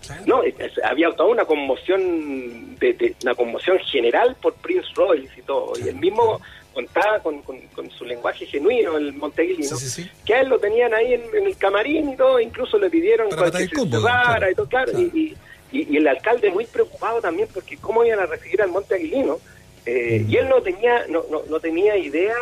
Claro. 0.07 0.23
no, 0.27 0.43
es- 0.43 0.55
es- 0.59 0.83
había 0.85 1.11
toda 1.11 1.29
una 1.31 1.45
conmoción, 1.45 2.77
de, 2.79 2.93
de- 2.95 3.17
una 3.23 3.35
conmoción 3.35 3.79
general 3.81 4.37
por 4.41 4.55
Prince 4.55 4.89
Royce 4.95 5.39
y 5.39 5.43
todo. 5.43 5.73
Y 5.79 5.89
él 5.89 5.97
mismo 5.97 6.41
contaba 6.79 7.19
con, 7.21 7.43
con- 7.43 7.61
con 7.75 7.91
su 7.91 8.05
lenguaje 8.05 8.47
genuino, 8.47 8.97
el 8.97 9.13
Monteguilino, 9.15 9.77
Sí, 9.77 9.89
sí, 9.89 10.03
sí. 10.05 10.11
que 10.25 10.35
a 10.35 10.41
él 10.43 10.49
lo 10.49 10.61
tenían 10.61 10.95
ahí 10.95 11.15
en, 11.15 11.23
en 11.35 11.45
el 11.47 11.57
camarín 11.57 12.11
y 12.11 12.17
todo, 12.17 12.39
incluso 12.39 12.79
le 12.79 12.89
pidieron 12.89 13.29
Para 13.31 13.51
que 13.51 13.65
se 13.67 13.69
claro. 13.71 13.85
y 14.51 14.55
todo, 14.55 14.69
claro. 14.69 14.93
Claro. 14.93 15.01
Y, 15.01 15.03
y- 15.21 15.37
y- 15.73 15.87
y 15.93 15.97
el 15.97 16.07
alcalde 16.07 16.51
muy 16.51 16.67
preocupado 16.67 17.21
también 17.21 17.49
porque 17.53 17.77
cómo 17.79 18.05
iban 18.05 18.21
a 18.21 18.27
recibir 18.27 18.63
al 18.63 18.71
Monteaguilino. 18.71 19.39
Eh, 19.87 20.23
Mm. 20.25 20.31
Y 20.31 20.37
él 20.37 20.49
no 20.49 20.63
tenía, 20.63 21.05
no, 21.09 21.25
no, 21.31 21.43
no 21.51 21.59
tenía 21.61 21.97
idea 21.97 22.37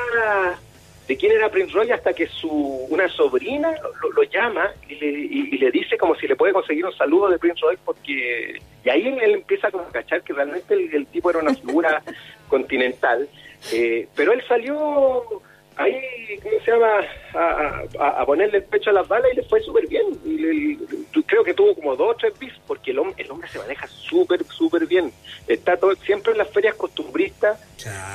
de 1.08 1.16
quién 1.16 1.32
era 1.32 1.48
Prince 1.50 1.72
Roy 1.72 1.90
hasta 1.92 2.12
que 2.12 2.26
su 2.26 2.50
una 2.90 3.08
sobrina 3.08 3.70
lo, 4.02 4.10
lo- 4.12 4.22
llama 4.24 4.70
y 4.88 4.96
le, 4.96 5.06
y- 5.08 5.48
y 5.52 5.58
le 5.58 5.70
dice 5.70 5.96
como 5.96 6.14
si 6.16 6.26
le 6.26 6.34
puede 6.36 6.52
conseguir 6.52 6.84
un 6.84 6.92
saludo 6.96 7.28
de 7.30 7.38
Prince 7.38 7.60
Roy 7.62 7.76
porque 7.84 8.58
Y 8.84 8.88
ahí 8.90 9.06
él, 9.08 9.32
empieza 9.34 9.70
como 9.70 9.84
a 9.84 9.90
cachar 9.92 10.22
que 10.22 10.32
realmente 10.32 10.74
el, 10.74 11.06
tipo 11.06 11.30
era 11.30 11.38
una 11.38 11.54
figura 11.54 12.02
continental, 12.48 13.28
eh, 13.72 14.08
pero 14.14 14.32
él 14.32 14.42
salió 14.48 15.42
ahí, 15.76 16.00
¿cómo 16.42 16.60
se 16.64 16.70
llama?, 16.70 17.86
a, 17.98 18.26
ponerle 18.26 18.58
el 18.58 18.64
pecho 18.64 18.90
a 18.90 18.94
las 18.94 19.08
balas 19.08 19.30
y 19.32 19.36
le 19.36 19.42
fue 19.42 19.60
súper 19.60 19.86
bien. 19.86 20.06
Y 20.24 20.76
creo 21.24 21.44
que 21.44 21.54
tuvo 21.54 21.74
como 21.74 21.96
dos 21.96 22.10
o 22.10 22.16
tres 22.16 22.38
bis, 22.38 22.52
porque 22.66 22.92
el 22.92 22.98
hombre, 22.98 23.22
el 23.22 23.30
hombre 23.30 23.48
se 23.48 23.58
maneja 23.58 23.86
súper, 23.86 24.44
súper 24.44 24.86
bien. 24.86 25.12
Está 25.46 25.76
todo, 25.76 25.94
siempre 25.96 26.32
en 26.32 26.38
las 26.38 26.50
ferias 26.50 26.74
costumbristas, 26.74 27.60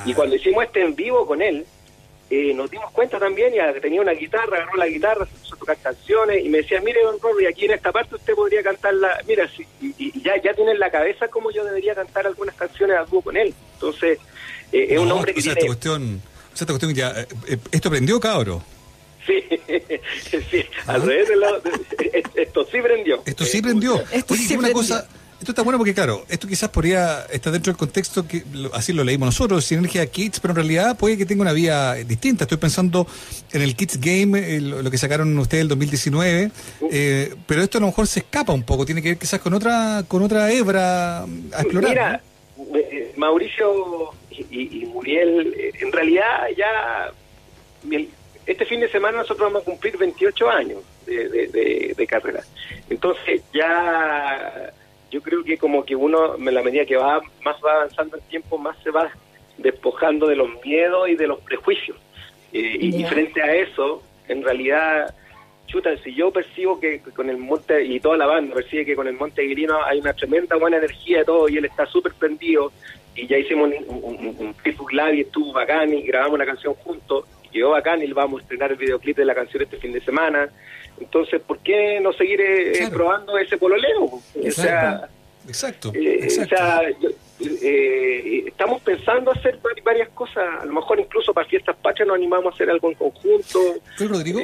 y 0.06 0.14
cuando 0.14 0.36
hicimos 0.36 0.64
este 0.64 0.82
en 0.82 0.96
vivo 0.96 1.26
con 1.26 1.42
él, 1.42 1.66
eh, 2.32 2.54
nos 2.54 2.72
dimos 2.72 2.90
cuenta 2.92 3.20
también, 3.20 3.54
ya 3.54 3.74
que 3.74 3.82
tenía 3.82 4.00
una 4.00 4.14
guitarra, 4.14 4.56
agarró 4.56 4.78
la 4.78 4.88
guitarra, 4.88 5.26
se 5.26 5.34
puso 5.34 5.56
a 5.56 5.60
tocar 5.60 5.78
canciones 5.78 6.46
y 6.46 6.48
me 6.48 6.60
decía, 6.60 6.80
mire, 6.80 7.02
don 7.04 7.18
y 7.42 7.46
aquí 7.46 7.66
en 7.66 7.72
esta 7.72 7.92
parte 7.92 8.16
usted 8.16 8.34
podría 8.36 8.64
cantarla, 8.64 9.20
mira, 9.28 9.50
si, 9.50 9.68
y, 9.82 10.22
ya, 10.22 10.42
ya 10.42 10.54
tiene 10.54 10.72
en 10.72 10.80
la 10.80 10.90
cabeza 10.90 11.28
cómo 11.28 11.52
yo 11.52 11.66
debería 11.66 11.94
cantar 11.94 12.26
algunas 12.26 12.56
canciones 12.56 12.98
a 12.98 13.04
dúo 13.04 13.22
con 13.22 13.36
él. 13.36 13.54
Entonces, 13.74 14.18
eh, 14.72 14.88
es 14.90 15.00
un 15.00 15.12
hombre 15.12 15.34
que 15.34 15.42
tiene... 15.42 15.60
Esta 15.60 15.68
cuestión, 15.68 16.22
esta 16.54 16.66
cuestión 16.68 16.94
ya, 16.94 17.14
eh, 17.48 17.58
¿esto 17.72 17.90
prendió, 17.90 18.20
cabro? 18.20 18.64
Sí, 19.26 19.44
sí, 20.52 20.66
al 20.88 21.02
revés 21.04 21.30
de 21.30 21.36
lo, 21.36 21.48
esto 22.36 22.68
sí 22.72 22.82
prendió. 22.82 23.22
Esto 23.26 23.46
sí 23.46 23.62
prendió. 23.62 24.04
Esto 24.12 24.36
sí 24.36 24.56
una 24.56 24.72
cosa 24.72 25.08
esto 25.42 25.54
está 25.54 25.64
bueno 25.64 25.80
porque, 25.80 25.96
claro, 25.96 26.24
esto 26.30 26.48
quizás 26.48 26.70
podría 26.70 27.26
estar 27.32 27.52
dentro 27.52 27.74
del 27.74 27.78
contexto 27.78 28.28
que 28.28 28.44
así 28.74 28.94
lo 28.94 29.04
leímos 29.04 29.26
nosotros, 29.26 29.66
Sinergia 29.66 30.06
Kids, 30.06 30.40
pero 30.40 30.52
en 30.52 30.58
realidad 30.58 30.96
puede 30.96 31.18
que 31.18 31.26
tenga 31.26 31.42
una 31.42 31.52
vía 31.52 31.96
distinta. 31.96 32.44
Estoy 32.44 32.60
pensando 32.60 33.08
en 33.52 33.64
el 33.64 33.76
Kids 33.76 34.00
Game, 34.00 34.60
lo 34.62 34.92
que 34.92 35.00
sacaron 35.00 35.36
ustedes 35.40 35.64
el 35.64 35.68
2019, 35.70 36.52
eh, 36.92 37.34
pero 37.48 37.64
esto 37.64 37.80
a 37.80 37.82
lo 37.82 37.88
mejor 37.88 38.06
se 38.06 38.20
escapa 38.20 38.54
un 38.54 38.62
poco, 38.62 38.86
tiene 38.86 39.02
que 39.02 39.10
ver 39.10 39.18
quizás 39.18 39.40
con 39.40 39.56
otra 39.56 40.04
con 40.08 40.22
otra 40.22 40.52
hebra 40.52 41.24
a 41.24 41.62
explorar. 41.62 41.90
Mira, 41.90 42.22
eh, 42.76 43.12
Mauricio 43.18 44.14
y, 44.50 44.86
Muriel, 44.86 45.54
eh, 45.58 45.72
en 45.80 45.92
realidad 45.92 46.48
ya 46.56 47.12
este 48.46 48.66
fin 48.66 48.80
de 48.80 48.90
semana 48.90 49.20
nosotros 49.20 49.52
vamos 49.52 49.64
a 49.64 49.66
cumplir 49.66 49.98
28 49.98 50.50
años 50.50 50.80
de, 51.06 51.94
de 51.96 52.08
carrera. 52.08 52.42
Entonces 52.90 53.44
ya 53.54 54.74
yo 55.12 55.22
creo 55.22 55.44
que 55.44 55.58
como 55.58 55.84
que 55.84 55.96
uno, 55.96 56.36
en 56.36 56.54
la 56.54 56.64
medida 56.64 56.86
que 56.86 56.96
va 56.96 57.22
más 57.44 57.58
va 57.64 57.74
avanzando 57.74 58.16
el 58.16 58.24
tiempo, 58.24 58.58
más 58.58 58.78
se 58.82 58.90
va 58.92 59.12
despojando 59.58 60.28
de 60.28 60.38
los 60.38 60.50
miedos 60.64 61.10
y 61.10 61.16
de 61.16 61.28
los 61.28 61.40
prejuicios. 61.42 61.98
Eh, 62.54 62.78
y, 62.80 63.04
frente 63.04 63.42
a 63.42 63.54
eso, 63.56 64.02
en 64.28 64.44
realidad, 64.44 65.14
chuta, 65.68 65.96
si 65.98 66.14
yo 66.14 66.32
percibo 66.32 66.80
que 66.80 67.00
con 67.00 67.30
el 67.30 67.38
monte, 67.38 67.84
y 67.84 68.00
toda 68.00 68.18
la 68.18 68.26
banda 68.26 68.56
percibe 68.56 68.86
que 68.86 68.96
con 68.96 69.08
el 69.08 69.14
Monte 69.14 69.42
Aguilino 69.42 69.84
hay 69.84 70.00
una 70.00 70.14
tremenda 70.14 70.56
buena 70.58 70.78
energía 70.78 71.20
de 71.20 71.26
todo, 71.26 71.48
y 71.48 71.58
él 71.58 71.66
está 71.66 71.86
súper 71.86 72.14
prendido, 72.14 72.72
y 73.16 73.28
ya 73.28 73.38
hicimos 73.38 73.70
un, 73.88 74.04
un, 74.04 74.36
un, 74.40 74.54
Facebook 74.56 74.92
Live 74.94 75.16
y 75.16 75.22
estuvo 75.22 75.54
bacán, 75.54 75.94
y 75.94 76.02
grabamos 76.04 76.36
una 76.36 76.46
canción 76.46 76.74
juntos, 76.76 77.26
y 77.44 77.50
quedó 77.50 77.72
bacán, 77.72 78.02
y 78.02 78.12
vamos 78.12 78.40
a 78.40 78.44
estrenar 78.44 78.72
el 78.72 78.78
videoclip 78.78 79.18
de 79.18 79.26
la 79.26 79.36
canción 79.36 79.64
este 79.64 79.78
fin 79.78 79.92
de 79.92 80.02
semana, 80.02 80.50
entonces, 81.00 81.42
¿por 81.42 81.60
qué 81.60 82.00
no 82.00 82.14
seguir 82.14 82.40
eh, 82.42 82.88
probando 82.92 83.38
ese 83.38 83.58
pololeo? 83.58 84.22
Exacto. 84.36 85.08
exacto, 85.48 85.92
eh, 85.96 86.28
O 86.28 86.46
sea, 86.46 86.82
eh, 87.40 88.44
estamos 88.46 88.82
pensando 88.84 89.32
hacer 89.32 89.60
varias 89.84 90.10
cosas, 90.10 90.62
a 90.62 90.66
lo 90.66 90.74
mejor 90.74 91.00
incluso 91.00 91.34
para 91.34 91.48
fiestas 91.48 91.76
patrias 91.78 92.08
nos 92.08 92.16
animamos 92.16 92.54
a 92.54 92.56
hacer 92.56 92.70
algo 92.70 92.90
en 92.90 92.96
conjunto. 92.96 93.60
¿Sí, 93.98 94.08
Rodrigo? 94.08 94.40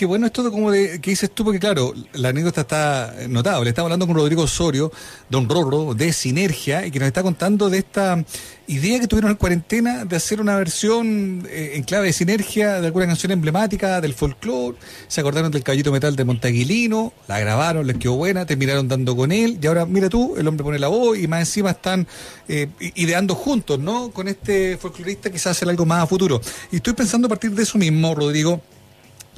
Qué 0.00 0.06
bueno 0.06 0.24
es 0.24 0.32
todo 0.32 0.50
como 0.50 0.70
de, 0.70 0.98
que 0.98 1.10
dices 1.10 1.30
tú, 1.30 1.44
porque 1.44 1.60
claro, 1.60 1.92
la 2.14 2.30
anécdota 2.30 2.62
está 2.62 3.14
notable. 3.28 3.68
Estaba 3.68 3.84
hablando 3.84 4.06
con 4.06 4.16
Rodrigo 4.16 4.44
Osorio, 4.44 4.90
don 5.28 5.46
Rorro, 5.46 5.92
de 5.92 6.14
Sinergia, 6.14 6.86
y 6.86 6.90
que 6.90 6.98
nos 6.98 7.06
está 7.06 7.22
contando 7.22 7.68
de 7.68 7.76
esta 7.76 8.24
idea 8.66 8.98
que 8.98 9.06
tuvieron 9.06 9.32
en 9.32 9.36
cuarentena 9.36 10.06
de 10.06 10.16
hacer 10.16 10.40
una 10.40 10.56
versión 10.56 11.46
eh, 11.50 11.72
en 11.74 11.82
clave 11.82 12.06
de 12.06 12.12
sinergia 12.14 12.80
de 12.80 12.86
alguna 12.86 13.08
canción 13.08 13.30
emblemática 13.30 14.00
del 14.00 14.14
folclore. 14.14 14.78
Se 15.06 15.20
acordaron 15.20 15.52
del 15.52 15.62
caballito 15.62 15.92
metal 15.92 16.16
de 16.16 16.24
Montaguilino, 16.24 17.12
la 17.28 17.38
grabaron, 17.38 17.86
les 17.86 17.98
quedó 17.98 18.14
buena, 18.14 18.46
terminaron 18.46 18.88
dando 18.88 19.14
con 19.14 19.32
él, 19.32 19.58
y 19.60 19.66
ahora 19.66 19.84
mira 19.84 20.08
tú, 20.08 20.34
el 20.38 20.48
hombre 20.48 20.64
pone 20.64 20.78
la 20.78 20.88
voz 20.88 21.18
y 21.18 21.28
más 21.28 21.40
encima 21.40 21.72
están 21.72 22.08
eh, 22.48 22.68
ideando 22.94 23.34
juntos, 23.34 23.78
¿no? 23.78 24.10
Con 24.12 24.28
este 24.28 24.78
folclorista 24.78 25.30
quizás 25.30 25.58
hacer 25.58 25.68
algo 25.68 25.84
más 25.84 26.04
a 26.04 26.06
futuro. 26.06 26.40
Y 26.72 26.76
estoy 26.76 26.94
pensando 26.94 27.26
a 27.26 27.28
partir 27.28 27.50
de 27.50 27.64
eso 27.64 27.76
mismo, 27.76 28.14
Rodrigo 28.14 28.62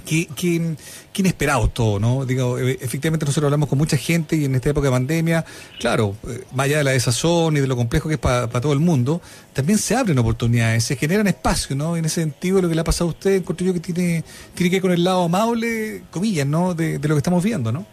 Qué, 0.05 0.29
qué, 0.35 0.77
inesperado 1.17 1.69
todo, 1.69 2.01
¿no? 2.01 2.25
Digo, 2.25 2.59
e, 2.59 2.73
efectivamente 2.81 3.25
nosotros 3.25 3.47
hablamos 3.47 3.69
con 3.69 3.79
mucha 3.79 3.97
gente 3.97 4.37
y 4.37 4.45
en 4.45 4.55
esta 4.55 4.71
época 4.71 4.89
de 4.89 4.93
pandemia, 4.93 5.45
claro, 5.79 6.17
eh, 6.29 6.45
más 6.53 6.67
allá 6.67 6.79
de 6.79 6.85
la 6.85 6.91
desazón 6.91 7.57
y 7.57 7.61
de 7.61 7.67
lo 7.67 7.77
complejo 7.77 8.09
que 8.09 8.15
es 8.15 8.21
para 8.21 8.49
todo 8.49 8.73
el 8.73 8.81
mundo, 8.81 9.21
también 9.53 9.79
se 9.79 9.95
abren 9.95 10.19
oportunidades, 10.19 10.85
se 10.85 10.97
generan 10.97 11.27
espacios, 11.27 11.77
¿no? 11.77 11.97
En 11.97 12.05
ese 12.05 12.21
sentido, 12.23 12.61
lo 12.61 12.69
que 12.69 12.75
le 12.75 12.81
ha 12.81 12.85
pasado 12.85 13.11
a 13.11 13.13
usted, 13.13 13.37
encuentro 13.37 13.67
yo 13.67 13.73
que 13.73 13.81
tiene, 13.81 14.25
tiene 14.55 14.71
que 14.71 14.77
ver 14.77 14.83
con 14.83 14.93
el 14.93 15.05
lado 15.05 15.25
amable, 15.25 16.03
comillas, 16.11 16.47
¿no? 16.47 16.75
De 16.75 16.99
lo 16.99 17.15
que 17.15 17.19
estamos 17.19 17.45
viendo, 17.45 17.71
¿no? 17.71 17.87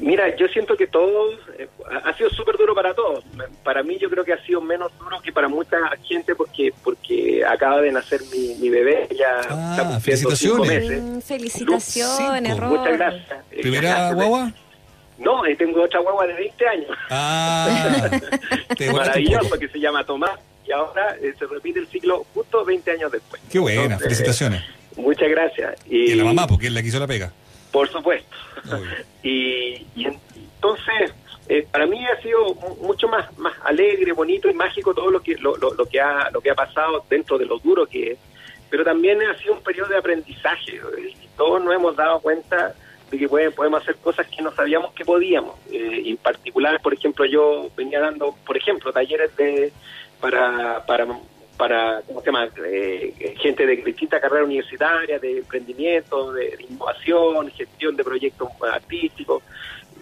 Mira, 0.00 0.34
yo 0.34 0.48
siento 0.48 0.76
que 0.76 0.86
todo 0.86 1.32
eh, 1.58 1.68
ha 2.04 2.16
sido 2.16 2.30
súper 2.30 2.56
duro 2.56 2.74
para 2.74 2.94
todos. 2.94 3.22
Para 3.62 3.82
mí 3.82 3.98
yo 4.00 4.08
creo 4.08 4.24
que 4.24 4.32
ha 4.32 4.42
sido 4.44 4.60
menos 4.60 4.90
duro 4.98 5.20
que 5.20 5.30
para 5.30 5.46
mucha 5.48 5.76
gente 6.02 6.34
porque 6.34 6.72
porque 6.82 7.44
acaba 7.44 7.82
de 7.82 7.92
nacer 7.92 8.20
mi, 8.32 8.68
bebé, 8.70 9.08
ya 9.16 9.40
ah, 9.50 10.00
felicitaciones. 10.00 10.68
Meses. 10.68 11.02
Mm, 11.02 11.20
felicitaciones, 11.20 12.58
Muchas 12.58 12.96
gracias. 12.96 13.44
¿Primera 13.60 14.12
guagua? 14.12 14.52
No, 15.18 15.44
eh, 15.44 15.54
tengo 15.54 15.82
otra 15.82 16.00
guagua 16.00 16.26
de 16.26 16.32
20 16.32 16.66
años. 16.66 16.96
Ah, 17.10 18.10
maravilloso 18.92 19.58
que 19.58 19.68
se 19.68 19.78
llama 19.78 20.02
Tomás 20.04 20.40
y 20.66 20.72
ahora 20.72 21.14
eh, 21.20 21.34
se 21.38 21.46
repite 21.46 21.80
el 21.80 21.88
ciclo 21.88 22.24
justo 22.32 22.64
20 22.64 22.90
años 22.90 23.12
después. 23.12 23.42
Qué 23.50 23.58
buena, 23.58 23.98
felicitaciones. 23.98 24.62
muchas 24.96 25.28
gracias. 25.28 25.76
Y, 25.90 26.14
la 26.14 26.24
mamá, 26.24 26.46
porque 26.46 26.68
él 26.68 26.74
la 26.74 26.82
quiso 26.82 26.98
la 26.98 27.06
pega. 27.06 27.30
Por 27.72 27.88
supuesto. 27.88 28.36
y, 29.22 29.86
entonces, 29.96 31.14
eh, 31.48 31.66
para 31.70 31.86
mí 31.86 32.04
ha 32.06 32.20
sido 32.20 32.54
mucho 32.80 33.08
más 33.08 33.36
más 33.38 33.54
alegre, 33.64 34.12
bonito 34.12 34.48
y 34.48 34.54
mágico 34.54 34.94
todo 34.94 35.10
lo 35.10 35.20
que 35.20 35.36
lo, 35.36 35.56
lo, 35.56 35.86
que 35.86 36.00
ha 36.00 36.30
lo 36.30 36.40
que 36.40 36.50
ha 36.50 36.54
pasado 36.54 37.04
dentro 37.08 37.38
de 37.38 37.46
lo 37.46 37.58
duro 37.58 37.86
que 37.86 38.12
es. 38.12 38.18
Pero 38.68 38.84
también 38.84 39.20
ha 39.22 39.36
sido 39.38 39.54
un 39.54 39.62
periodo 39.62 39.88
de 39.88 39.98
aprendizaje 39.98 40.80
y 40.98 41.28
todos 41.36 41.62
nos 41.62 41.74
hemos 41.74 41.96
dado 41.96 42.20
cuenta 42.20 42.74
de 43.10 43.18
que 43.18 43.28
podemos 43.28 43.82
hacer 43.82 43.96
cosas 43.96 44.28
que 44.28 44.42
no 44.42 44.52
sabíamos 44.52 44.92
que 44.92 45.04
podíamos. 45.04 45.56
Eh, 45.72 46.02
en 46.06 46.16
particular, 46.16 46.80
por 46.80 46.94
ejemplo, 46.94 47.24
yo 47.24 47.68
venía 47.76 47.98
dando, 47.98 48.36
por 48.46 48.56
ejemplo, 48.56 48.92
talleres 48.92 49.34
de 49.36 49.72
para 50.20 50.84
para 50.86 51.06
para 51.60 52.00
¿cómo 52.06 52.20
se 52.22 52.26
llama? 52.26 52.48
Eh, 52.64 53.36
gente 53.38 53.66
de 53.66 53.76
distintas 53.76 54.18
carreras 54.18 54.46
universitarias, 54.46 55.20
de 55.20 55.38
emprendimiento, 55.38 56.32
de, 56.32 56.56
innovación, 56.70 57.50
gestión 57.50 57.94
de 57.96 58.02
proyectos 58.02 58.48
artísticos. 58.72 59.42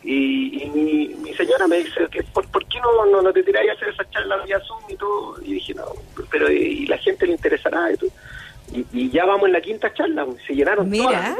Y, 0.05 0.71
mi, 0.73 1.35
señora 1.35 1.67
me 1.67 1.79
dice, 1.79 2.07
que 2.13 2.23
¿por, 2.23 2.47
qué 2.67 2.79
no, 2.81 3.07
no, 3.07 3.21
no 3.21 3.33
te 3.33 3.43
tiráis 3.43 3.71
a 3.71 3.73
hacer 3.73 3.89
esa 3.89 4.09
charla 4.09 4.37
vía 4.45 4.61
Zoom 4.61 4.85
y 4.89 4.95
todo? 4.95 5.35
Y 5.43 5.55
dije, 5.55 5.75
no, 5.75 5.87
pero 6.31 6.49
y, 6.49 6.87
la 6.87 6.97
gente 6.99 7.27
le 7.27 7.33
interesará. 7.33 7.91
Y, 8.73 8.87
y, 8.93 9.11
ya 9.11 9.27
vamos 9.27 9.49
en 9.49 9.55
la 9.55 9.61
quinta 9.61 9.93
charla, 9.93 10.27
se 10.47 10.55
llenaron 10.55 10.89
todas. 10.93 11.39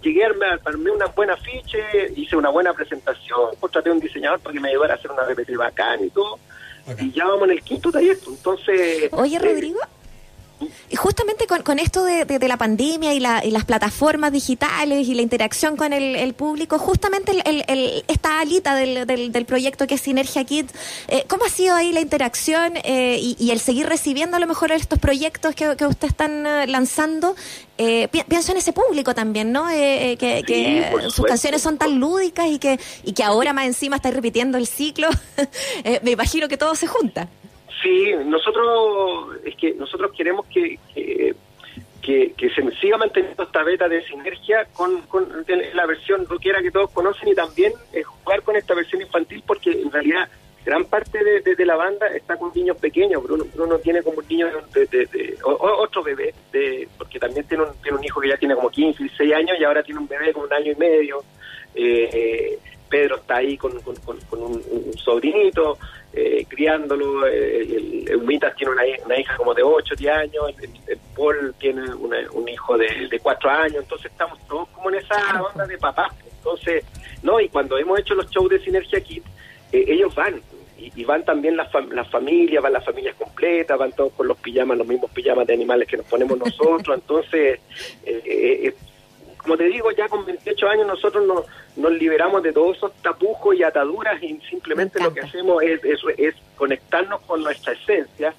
Llegué 0.00 0.24
a 0.24 0.30
armé 0.64 0.92
una 0.92 1.06
buena 1.06 1.32
afiche, 1.32 2.12
hice 2.14 2.36
una 2.36 2.50
buena 2.50 2.72
presentación, 2.72 3.56
contraté 3.58 3.90
a 3.90 3.94
un 3.94 4.00
diseñador 4.00 4.38
para 4.38 4.52
que 4.52 4.60
me 4.60 4.68
ayudara 4.68 4.94
a 4.94 4.96
hacer 4.96 5.10
una 5.10 5.24
repetitiva 5.24 5.64
bacán 5.64 6.04
y 6.04 6.10
todo 6.10 6.38
y 7.00 7.12
ya 7.12 7.26
vamos 7.26 7.44
en 7.44 7.50
el 7.52 7.62
quinto 7.62 7.90
taller. 7.90 8.18
Pues, 8.18 8.36
entonces. 8.36 9.08
Oye, 9.12 9.36
eh, 9.36 9.72
Rodrigo. 10.58 10.76
Justamente 10.96 11.46
con, 11.46 11.62
con 11.62 11.78
esto 11.78 12.04
de, 12.04 12.24
de, 12.24 12.48
la 12.48 12.56
pandemia 12.56 13.12
y, 13.12 13.20
la, 13.20 13.44
y, 13.44 13.50
las 13.50 13.64
plataformas 13.64 14.32
digitales 14.32 15.06
y 15.06 15.14
la 15.14 15.22
interacción 15.22 15.76
con 15.76 15.92
el, 15.92 16.34
público, 16.34 16.78
justamente 16.78 17.32
el, 17.32 17.64
el, 17.66 18.04
esta 18.08 18.40
alita 18.40 18.74
del, 18.74 19.06
del, 19.06 19.44
proyecto 19.46 19.86
que 19.86 19.94
es 19.94 20.00
Sinergia 20.00 20.44
Kit, 20.44 20.70
eh, 21.08 21.24
¿cómo 21.28 21.44
ha 21.44 21.48
sido 21.48 21.74
ahí 21.74 21.92
la 21.92 22.00
interacción 22.00 22.74
eh, 22.84 23.18
y, 23.20 23.50
el 23.50 23.60
seguir 23.60 23.86
recibiendo 23.86 24.36
a 24.36 24.40
lo 24.40 24.46
mejor 24.46 24.72
estos 24.72 24.98
proyectos 24.98 25.54
que, 25.54 25.76
que 25.76 25.86
ustedes 25.86 26.12
están 26.12 26.44
lanzando? 26.70 27.34
pienso 27.76 28.52
en 28.52 28.58
ese 28.58 28.72
público 28.72 29.14
también, 29.14 29.52
¿no? 29.52 29.68
que, 29.68 30.16
que 30.18 30.90
sus 31.10 31.26
canciones 31.26 31.60
son 31.60 31.76
tan 31.76 32.00
lúdicas 32.00 32.46
y 32.48 32.58
que, 32.58 32.80
y 33.04 33.12
que 33.12 33.22
ahora 33.22 33.52
más 33.52 33.66
encima 33.66 33.96
está 33.96 34.10
repitiendo 34.10 34.56
el 34.56 34.66
ciclo. 34.66 35.08
me 36.02 36.12
imagino 36.12 36.48
que 36.48 36.56
todo 36.56 36.74
se 36.74 36.86
junta. 36.86 37.28
Sí, 37.86 38.12
nosotros 38.24 39.36
es 39.44 39.54
que 39.54 39.72
nosotros 39.74 40.10
queremos 40.16 40.44
que, 40.46 40.76
que, 42.02 42.50
se 42.50 42.70
siga 42.80 42.96
manteniendo 42.96 43.44
esta 43.44 43.62
beta 43.62 43.88
de 43.88 44.04
sinergia 44.06 44.64
con, 44.72 45.02
con 45.02 45.28
la 45.72 45.86
versión 45.86 46.26
rockera 46.26 46.60
que 46.62 46.72
todos 46.72 46.90
conocen 46.90 47.28
y 47.28 47.34
también 47.36 47.72
eh, 47.92 48.02
jugar 48.02 48.42
con 48.42 48.56
esta 48.56 48.74
versión 48.74 49.02
infantil 49.02 49.40
porque 49.46 49.70
en 49.70 49.92
realidad 49.92 50.28
gran 50.64 50.84
parte 50.86 51.22
de, 51.22 51.64
la 51.64 51.76
banda 51.76 52.08
está 52.08 52.36
con 52.36 52.50
niños 52.56 52.76
pequeños. 52.76 53.22
Bruno, 53.22 53.44
Bruno 53.54 53.78
tiene 53.78 54.02
como 54.02 54.18
un 54.18 54.26
niño 54.26 54.48
de, 54.74 55.38
otro 55.44 56.02
bebé, 56.02 56.34
de, 56.50 56.88
porque 56.98 57.20
también 57.20 57.46
tiene 57.46 57.62
un, 57.62 57.72
tiene 57.80 57.98
un 57.98 58.04
hijo 58.04 58.20
que 58.20 58.30
ya 58.30 58.36
tiene 58.36 58.56
como 58.56 58.68
15, 58.68 59.00
16 59.00 59.32
años 59.32 59.56
y 59.60 59.64
ahora 59.64 59.84
tiene 59.84 60.00
un 60.00 60.08
bebé 60.08 60.32
con 60.32 60.42
un 60.42 60.52
año 60.52 60.72
y 60.72 60.74
medio. 60.74 61.22
Eh, 61.72 62.58
Pedro 62.88 63.16
está 63.16 63.36
ahí 63.36 63.56
con, 63.56 63.72
un, 63.76 64.98
sobrinito, 64.98 65.78
eh, 66.12 66.46
criándolo, 66.48 67.26
el, 67.26 68.08
el, 68.08 68.54
tiene 68.56 68.72
una, 69.04 69.18
hija 69.18 69.36
como 69.36 69.54
de 69.54 69.62
8, 69.62 69.94
10 69.96 70.12
años, 70.12 70.44
el, 70.60 70.98
Paul 71.14 71.54
tiene 71.58 71.82
un 71.94 72.48
hijo 72.48 72.76
de, 72.78 73.08
de 73.08 73.18
4 73.18 73.50
años, 73.50 73.82
entonces 73.82 74.10
estamos 74.10 74.38
todos 74.46 74.68
como 74.68 74.90
en 74.90 74.96
esa 74.96 75.42
onda 75.42 75.66
de 75.66 75.78
papás. 75.78 76.12
Entonces, 76.38 76.84
no, 77.22 77.40
y 77.40 77.48
cuando 77.48 77.76
hemos 77.76 77.98
hecho 77.98 78.14
los 78.14 78.30
shows 78.30 78.48
de 78.50 78.60
Sinergia 78.60 79.00
Kit, 79.00 79.24
eh, 79.72 79.84
ellos 79.88 80.14
van, 80.14 80.40
y, 80.78 81.04
van 81.04 81.24
también 81.24 81.56
las, 81.56 81.68
las 81.90 82.08
familias, 82.08 82.62
van 82.62 82.72
las 82.72 82.84
familias 82.84 83.16
completas, 83.16 83.76
van 83.76 83.92
todos 83.92 84.12
con 84.12 84.28
los 84.28 84.38
pijamas, 84.38 84.78
los 84.78 84.86
mismos 84.86 85.10
pijamas 85.10 85.46
de 85.46 85.54
animales 85.54 85.88
que 85.88 85.96
nos 85.96 86.06
ponemos 86.06 86.38
nosotros, 86.38 86.96
entonces, 87.00 87.58
eh, 88.04 88.22
eh, 88.24 88.74
como 89.46 89.56
te 89.56 89.64
digo, 89.68 89.92
ya 89.92 90.08
con 90.08 90.26
28 90.26 90.68
años 90.68 90.86
nosotros 90.88 91.24
nos, 91.24 91.44
nos 91.76 91.92
liberamos 91.92 92.42
de 92.42 92.52
todos 92.52 92.76
esos 92.76 92.92
tapujos 93.00 93.54
y 93.54 93.62
ataduras 93.62 94.20
y 94.20 94.40
simplemente 94.50 95.00
lo 95.00 95.14
que 95.14 95.20
hacemos 95.20 95.62
es, 95.62 95.80
es, 96.18 96.34
conectarnos 96.56 97.20
con 97.20 97.44
nuestra 97.44 97.74
esencia 97.74 98.34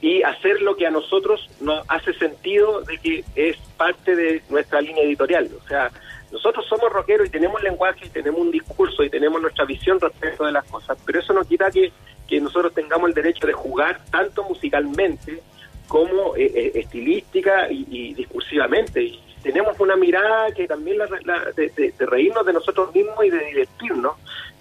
y 0.00 0.24
hacer 0.24 0.60
lo 0.62 0.74
que 0.74 0.88
a 0.88 0.90
nosotros 0.90 1.48
nos 1.60 1.88
hace 1.88 2.12
sentido 2.14 2.80
de 2.80 2.98
que 2.98 3.24
es 3.36 3.56
parte 3.76 4.16
de 4.16 4.42
nuestra 4.48 4.80
línea 4.80 5.04
editorial. 5.04 5.48
O 5.64 5.68
sea, 5.68 5.92
nosotros 6.32 6.66
somos 6.68 6.92
rockeros 6.92 7.28
y 7.28 7.30
tenemos 7.30 7.62
lenguaje 7.62 8.06
y 8.06 8.08
tenemos 8.08 8.40
un 8.40 8.50
discurso 8.50 9.04
y 9.04 9.10
tenemos 9.10 9.40
nuestra 9.40 9.64
visión 9.64 10.00
respecto 10.00 10.44
de 10.44 10.50
las 10.50 10.64
cosas, 10.64 10.98
pero 11.06 11.20
eso 11.20 11.32
no 11.34 11.44
quita 11.44 11.70
que, 11.70 11.92
que 12.26 12.40
nosotros 12.40 12.74
tengamos 12.74 13.10
el 13.10 13.14
derecho 13.14 13.46
de 13.46 13.52
jugar 13.52 14.00
tanto 14.10 14.42
musicalmente 14.42 15.40
como 15.86 16.34
eh, 16.36 16.50
eh, 16.52 16.72
estilística 16.74 17.70
y, 17.70 18.14
discursivamente. 18.14 19.02
Y 19.02 19.20
tenemos 19.46 19.78
una 19.78 19.94
mirada 19.94 20.52
que 20.52 20.66
también 20.66 20.98
la, 20.98 21.06
de, 21.54 21.94
reírnos 22.00 22.44
de 22.44 22.52
nosotros 22.52 22.92
mismos 22.92 23.24
y 23.24 23.30
de 23.30 23.44
divertirnos, 23.44 24.16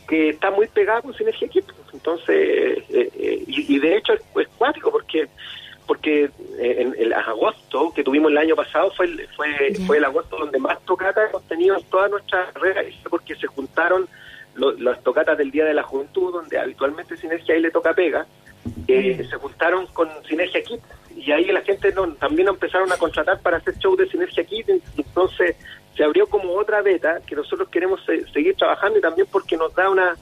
que 0.07 0.29
está 0.29 0.51
muy 0.51 0.67
pegada 0.67 1.01
con 1.01 1.15
Sinergia 1.15 1.47
Equipo. 1.47 1.73
Entonces, 1.91 2.83
eh, 2.89 3.43
y, 3.47 3.79
de 3.79 3.97
hecho 3.97 4.13
es, 4.13 4.21
es 4.35 4.47
cuático 4.57 4.91
porque 4.91 5.27
porque 5.87 6.31
eh, 6.57 6.75
en 6.79 6.95
el 6.97 7.13
agosto 7.13 7.91
que 7.95 8.03
tuvimos 8.03 8.31
el 8.31 8.37
año 8.39 8.55
pasado 8.55 8.91
fue 8.91 9.05
el, 9.05 9.27
fue, 9.35 9.47
fue 9.85 9.97
el 9.97 10.05
agosto 10.05 10.37
donde 10.37 10.57
más 10.57 10.79
tocatas 10.81 11.29
hemos 11.29 11.47
tenido 11.47 11.77
en 11.77 11.83
toda 11.85 12.07
nuestra 12.07 12.51
carrera 12.51 12.83
porque 13.09 13.35
se 13.35 13.45
juntaron 13.45 14.07
las 14.55 15.03
tocatas 15.03 15.37
del 15.37 15.51
Día 15.51 15.65
de 15.65 15.73
la 15.73 15.83
Juventud, 15.83 16.31
donde 16.31 16.57
habitualmente 16.57 17.17
Sinergia 17.17 17.55
ahí 17.55 17.61
le 17.61 17.71
toca 17.71 17.93
pega, 17.93 18.25
eh, 18.87 19.25
se 19.29 19.37
juntaron 19.37 19.87
con 19.87 20.09
Sinergia 20.27 20.63
Kit 20.63 20.81
y 21.15 21.31
ahí 21.31 21.45
la 21.45 21.61
gente 21.61 21.91
no, 21.93 22.07
también 22.13 22.47
empezaron 22.47 22.91
a 22.91 22.97
contratar 22.97 23.39
para 23.39 23.57
hacer 23.57 23.75
shows 23.77 23.97
de 23.97 24.09
Sinergia 24.09 24.43
Kit, 24.43 24.69
entonces 24.97 25.55
se 25.95 26.03
abrió 26.03 26.27
como 26.27 26.53
otra 26.53 26.81
beta 26.81 27.21
que 27.25 27.35
nosotros 27.35 27.69
queremos 27.69 28.01
seguir 28.33 28.55
trabajando 28.55 28.99
y 28.99 29.01
también 29.01 29.27
porque 29.31 29.55
nos 29.55 29.73
da 29.73 29.89
una 29.89 30.15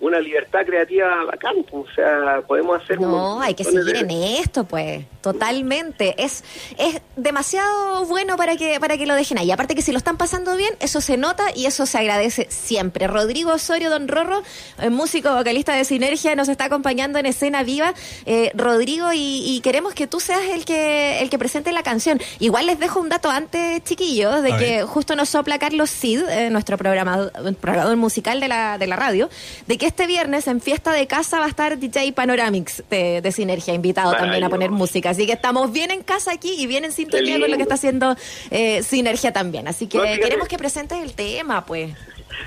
una 0.00 0.18
libertad 0.20 0.60
creativa 0.64 1.24
bacán, 1.24 1.64
o 1.72 1.84
sea, 1.94 2.42
podemos 2.46 2.82
hacer... 2.82 3.00
No, 3.00 3.40
hay 3.40 3.54
que 3.54 3.64
seguir 3.64 3.96
en 3.96 4.10
esto, 4.10 4.64
pues, 4.64 5.04
totalmente. 5.20 6.14
Es 6.16 6.42
es 6.78 7.00
demasiado 7.16 8.04
bueno 8.06 8.36
para 8.36 8.56
que 8.56 8.80
para 8.80 8.96
que 8.96 9.06
lo 9.06 9.14
dejen 9.14 9.38
ahí. 9.38 9.50
Aparte 9.50 9.74
que 9.74 9.82
si 9.82 9.92
lo 9.92 9.98
están 9.98 10.16
pasando 10.16 10.56
bien, 10.56 10.74
eso 10.80 11.00
se 11.00 11.16
nota 11.16 11.44
y 11.54 11.66
eso 11.66 11.86
se 11.86 11.98
agradece 11.98 12.46
siempre. 12.50 13.06
Rodrigo 13.06 13.52
Osorio, 13.52 13.90
Don 13.90 14.08
Rorro, 14.08 14.42
eh, 14.80 14.90
músico 14.90 15.34
vocalista 15.34 15.74
de 15.74 15.84
Sinergia, 15.84 16.34
nos 16.34 16.48
está 16.48 16.64
acompañando 16.64 17.18
en 17.18 17.26
escena 17.26 17.62
viva. 17.62 17.94
Eh, 18.26 18.50
Rodrigo, 18.54 19.10
y, 19.12 19.60
queremos 19.62 19.94
que 19.94 20.06
tú 20.06 20.20
seas 20.20 20.42
el 20.52 20.64
que 20.64 21.20
el 21.20 21.28
que 21.28 21.38
presente 21.38 21.72
la 21.72 21.82
canción. 21.82 22.20
Igual 22.38 22.66
les 22.66 22.78
dejo 22.78 23.00
un 23.00 23.08
dato 23.08 23.30
antes, 23.30 23.84
chiquillos, 23.84 24.42
de 24.42 24.56
que 24.56 24.82
justo 24.84 25.16
nos 25.16 25.28
sopla 25.28 25.58
Carlos 25.58 25.90
Cid, 25.90 26.22
eh, 26.28 26.50
nuestro 26.50 26.78
programador, 26.78 27.30
programador 27.56 27.96
musical 27.96 28.40
de 28.40 28.48
la, 28.48 28.78
de 28.78 28.86
la 28.86 28.96
radio, 28.96 29.28
de 29.66 29.76
que 29.76 29.86
este 29.90 30.06
viernes 30.06 30.46
en 30.46 30.60
Fiesta 30.60 30.92
de 30.92 31.08
Casa 31.08 31.40
va 31.40 31.46
a 31.46 31.48
estar 31.48 31.76
DJ 31.76 32.12
Panoramix 32.12 32.84
de, 32.88 33.32
Sinergia, 33.32 33.74
invitado 33.74 34.12
también 34.12 34.44
a 34.44 34.48
poner 34.48 34.70
música. 34.70 35.10
Así 35.10 35.26
que 35.26 35.32
estamos 35.32 35.72
bien 35.72 35.90
en 35.90 36.04
casa 36.04 36.30
aquí 36.32 36.54
y 36.56 36.68
bien 36.68 36.84
en 36.84 36.92
sintonía 36.92 37.40
con 37.40 37.50
lo 37.50 37.56
que 37.56 37.62
está 37.64 37.74
haciendo 37.74 38.14
eh, 38.52 38.84
Sinergia 38.84 39.32
también. 39.32 39.66
Así 39.66 39.88
que 39.88 39.98
queremos 40.20 40.46
que 40.46 40.58
presentes 40.58 41.02
el 41.02 41.14
tema, 41.14 41.66
pues. 41.66 41.90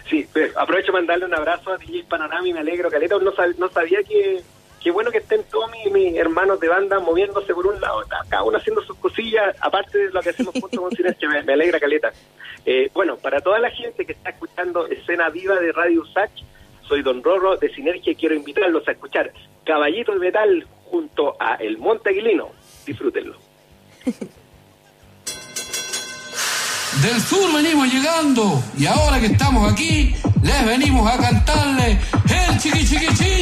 Sí, 0.10 0.26
aprovecho 0.56 0.94
para 0.94 1.02
mandarle 1.02 1.26
un 1.26 1.34
abrazo 1.34 1.72
a 1.72 1.78
DJ 1.78 2.06
Panorami, 2.06 2.54
me 2.54 2.62
alegro, 2.62 2.90
Caleta, 2.90 3.18
no, 3.20 3.34
no 3.58 3.70
sabía 3.70 4.02
que 4.04 4.42
qué 4.82 4.92
bueno 4.92 5.12
que 5.12 5.18
estén 5.18 5.44
todos 5.44 5.70
mis, 5.92 6.16
hermanos 6.16 6.62
de 6.62 6.70
banda 6.70 7.02
moviéndose 7.02 7.54
por 7.54 7.68
un 7.68 7.80
lado, 7.82 8.04
cada 8.30 8.44
uno 8.44 8.58
haciendo 8.58 8.82
sus 8.84 8.96
cosillas, 8.98 9.54
aparte 9.60 9.98
de 9.98 10.12
lo 10.12 10.22
que 10.22 10.30
hacemos 10.30 10.54
junto 10.54 10.82
con 10.82 10.92
Sinergia, 10.92 11.28
me, 11.28 11.54
alegra 11.54 11.78
Caleta. 11.78 12.14
Eh, 12.66 12.90
bueno, 12.94 13.18
para 13.18 13.42
toda 13.42 13.60
la 13.60 13.70
gente 13.70 14.06
que 14.06 14.14
está 14.14 14.30
escuchando 14.30 14.88
Escena 14.88 15.30
Viva 15.30 15.60
de 15.60 15.74
Radio 15.74 16.06
Sach, 16.06 16.32
soy 16.94 17.02
Don 17.02 17.24
Rorro 17.24 17.58
de 17.58 17.74
Sinergia 17.74 18.12
y 18.12 18.16
quiero 18.16 18.36
invitarlos 18.36 18.88
a 18.88 18.92
escuchar 18.92 19.34
Caballito 19.66 20.12
de 20.12 20.20
Metal 20.20 20.68
junto 20.86 21.36
a 21.40 21.56
El 21.56 21.80
Monte 21.80 22.12
Aguilino. 22.12 22.50
Disfrútenlo. 22.86 23.36
Del 27.02 27.20
sur 27.20 27.52
venimos 27.52 27.92
llegando 27.92 28.62
y 28.78 28.86
ahora 28.86 29.20
que 29.20 29.26
estamos 29.26 29.74
aquí, 29.74 30.14
les 30.44 30.66
venimos 30.68 31.12
a 31.12 31.18
cantarle 31.18 31.98
el 32.30 32.58
chiqui 32.60 32.86
chiquichillo. 32.86 33.33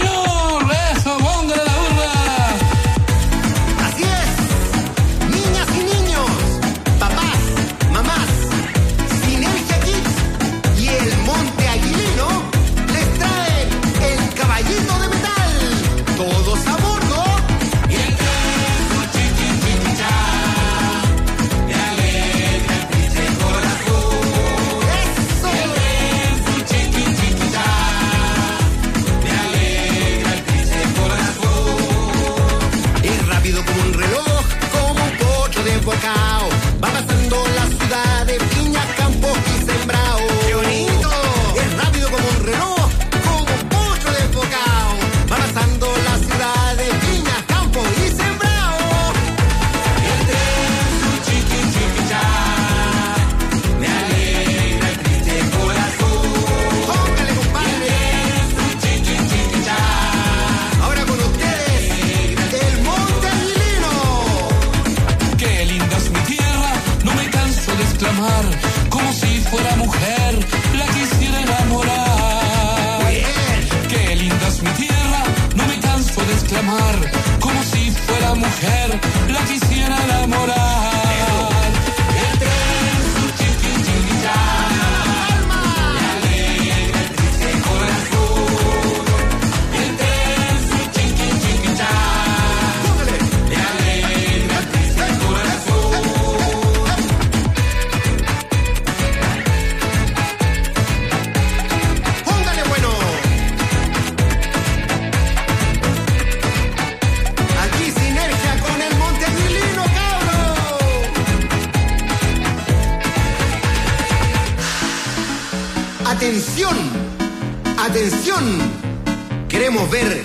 ver 119.91 120.23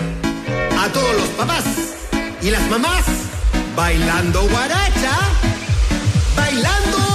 a 0.78 0.88
todos 0.92 1.12
los 1.16 1.28
papás 1.30 1.64
y 2.40 2.50
las 2.50 2.62
mamás 2.70 3.04
bailando 3.74 4.42
guaracha, 4.48 5.18
bailando 6.36 7.05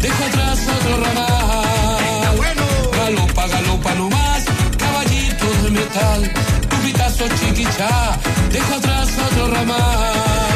deja 0.00 0.26
atrás 0.26 0.58
otro 0.76 0.96
ramal. 1.04 2.36
Bueno. 2.36 2.62
Galopa, 2.96 3.46
galopa 3.46 3.94
nomás, 3.94 4.44
caballito 4.76 5.46
de 5.62 5.70
metal, 5.70 6.32
tu 6.68 6.76
pitazo 6.78 7.28
chiquichá, 7.28 8.18
deja 8.50 8.76
atrás 8.76 9.08
otro 9.30 9.48
ramal. 9.48 10.55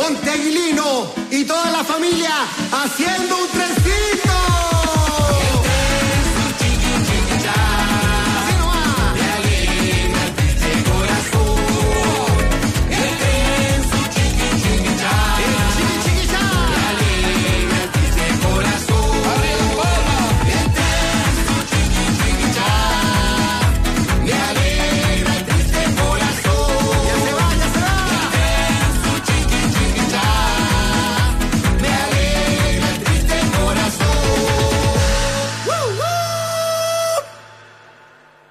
Monteaguilino 0.00 1.12
y 1.30 1.44
toda 1.44 1.70
la 1.70 1.84
familia 1.84 2.32
haciendo 2.72 3.36
un 3.36 3.48
trencito. 3.48 4.29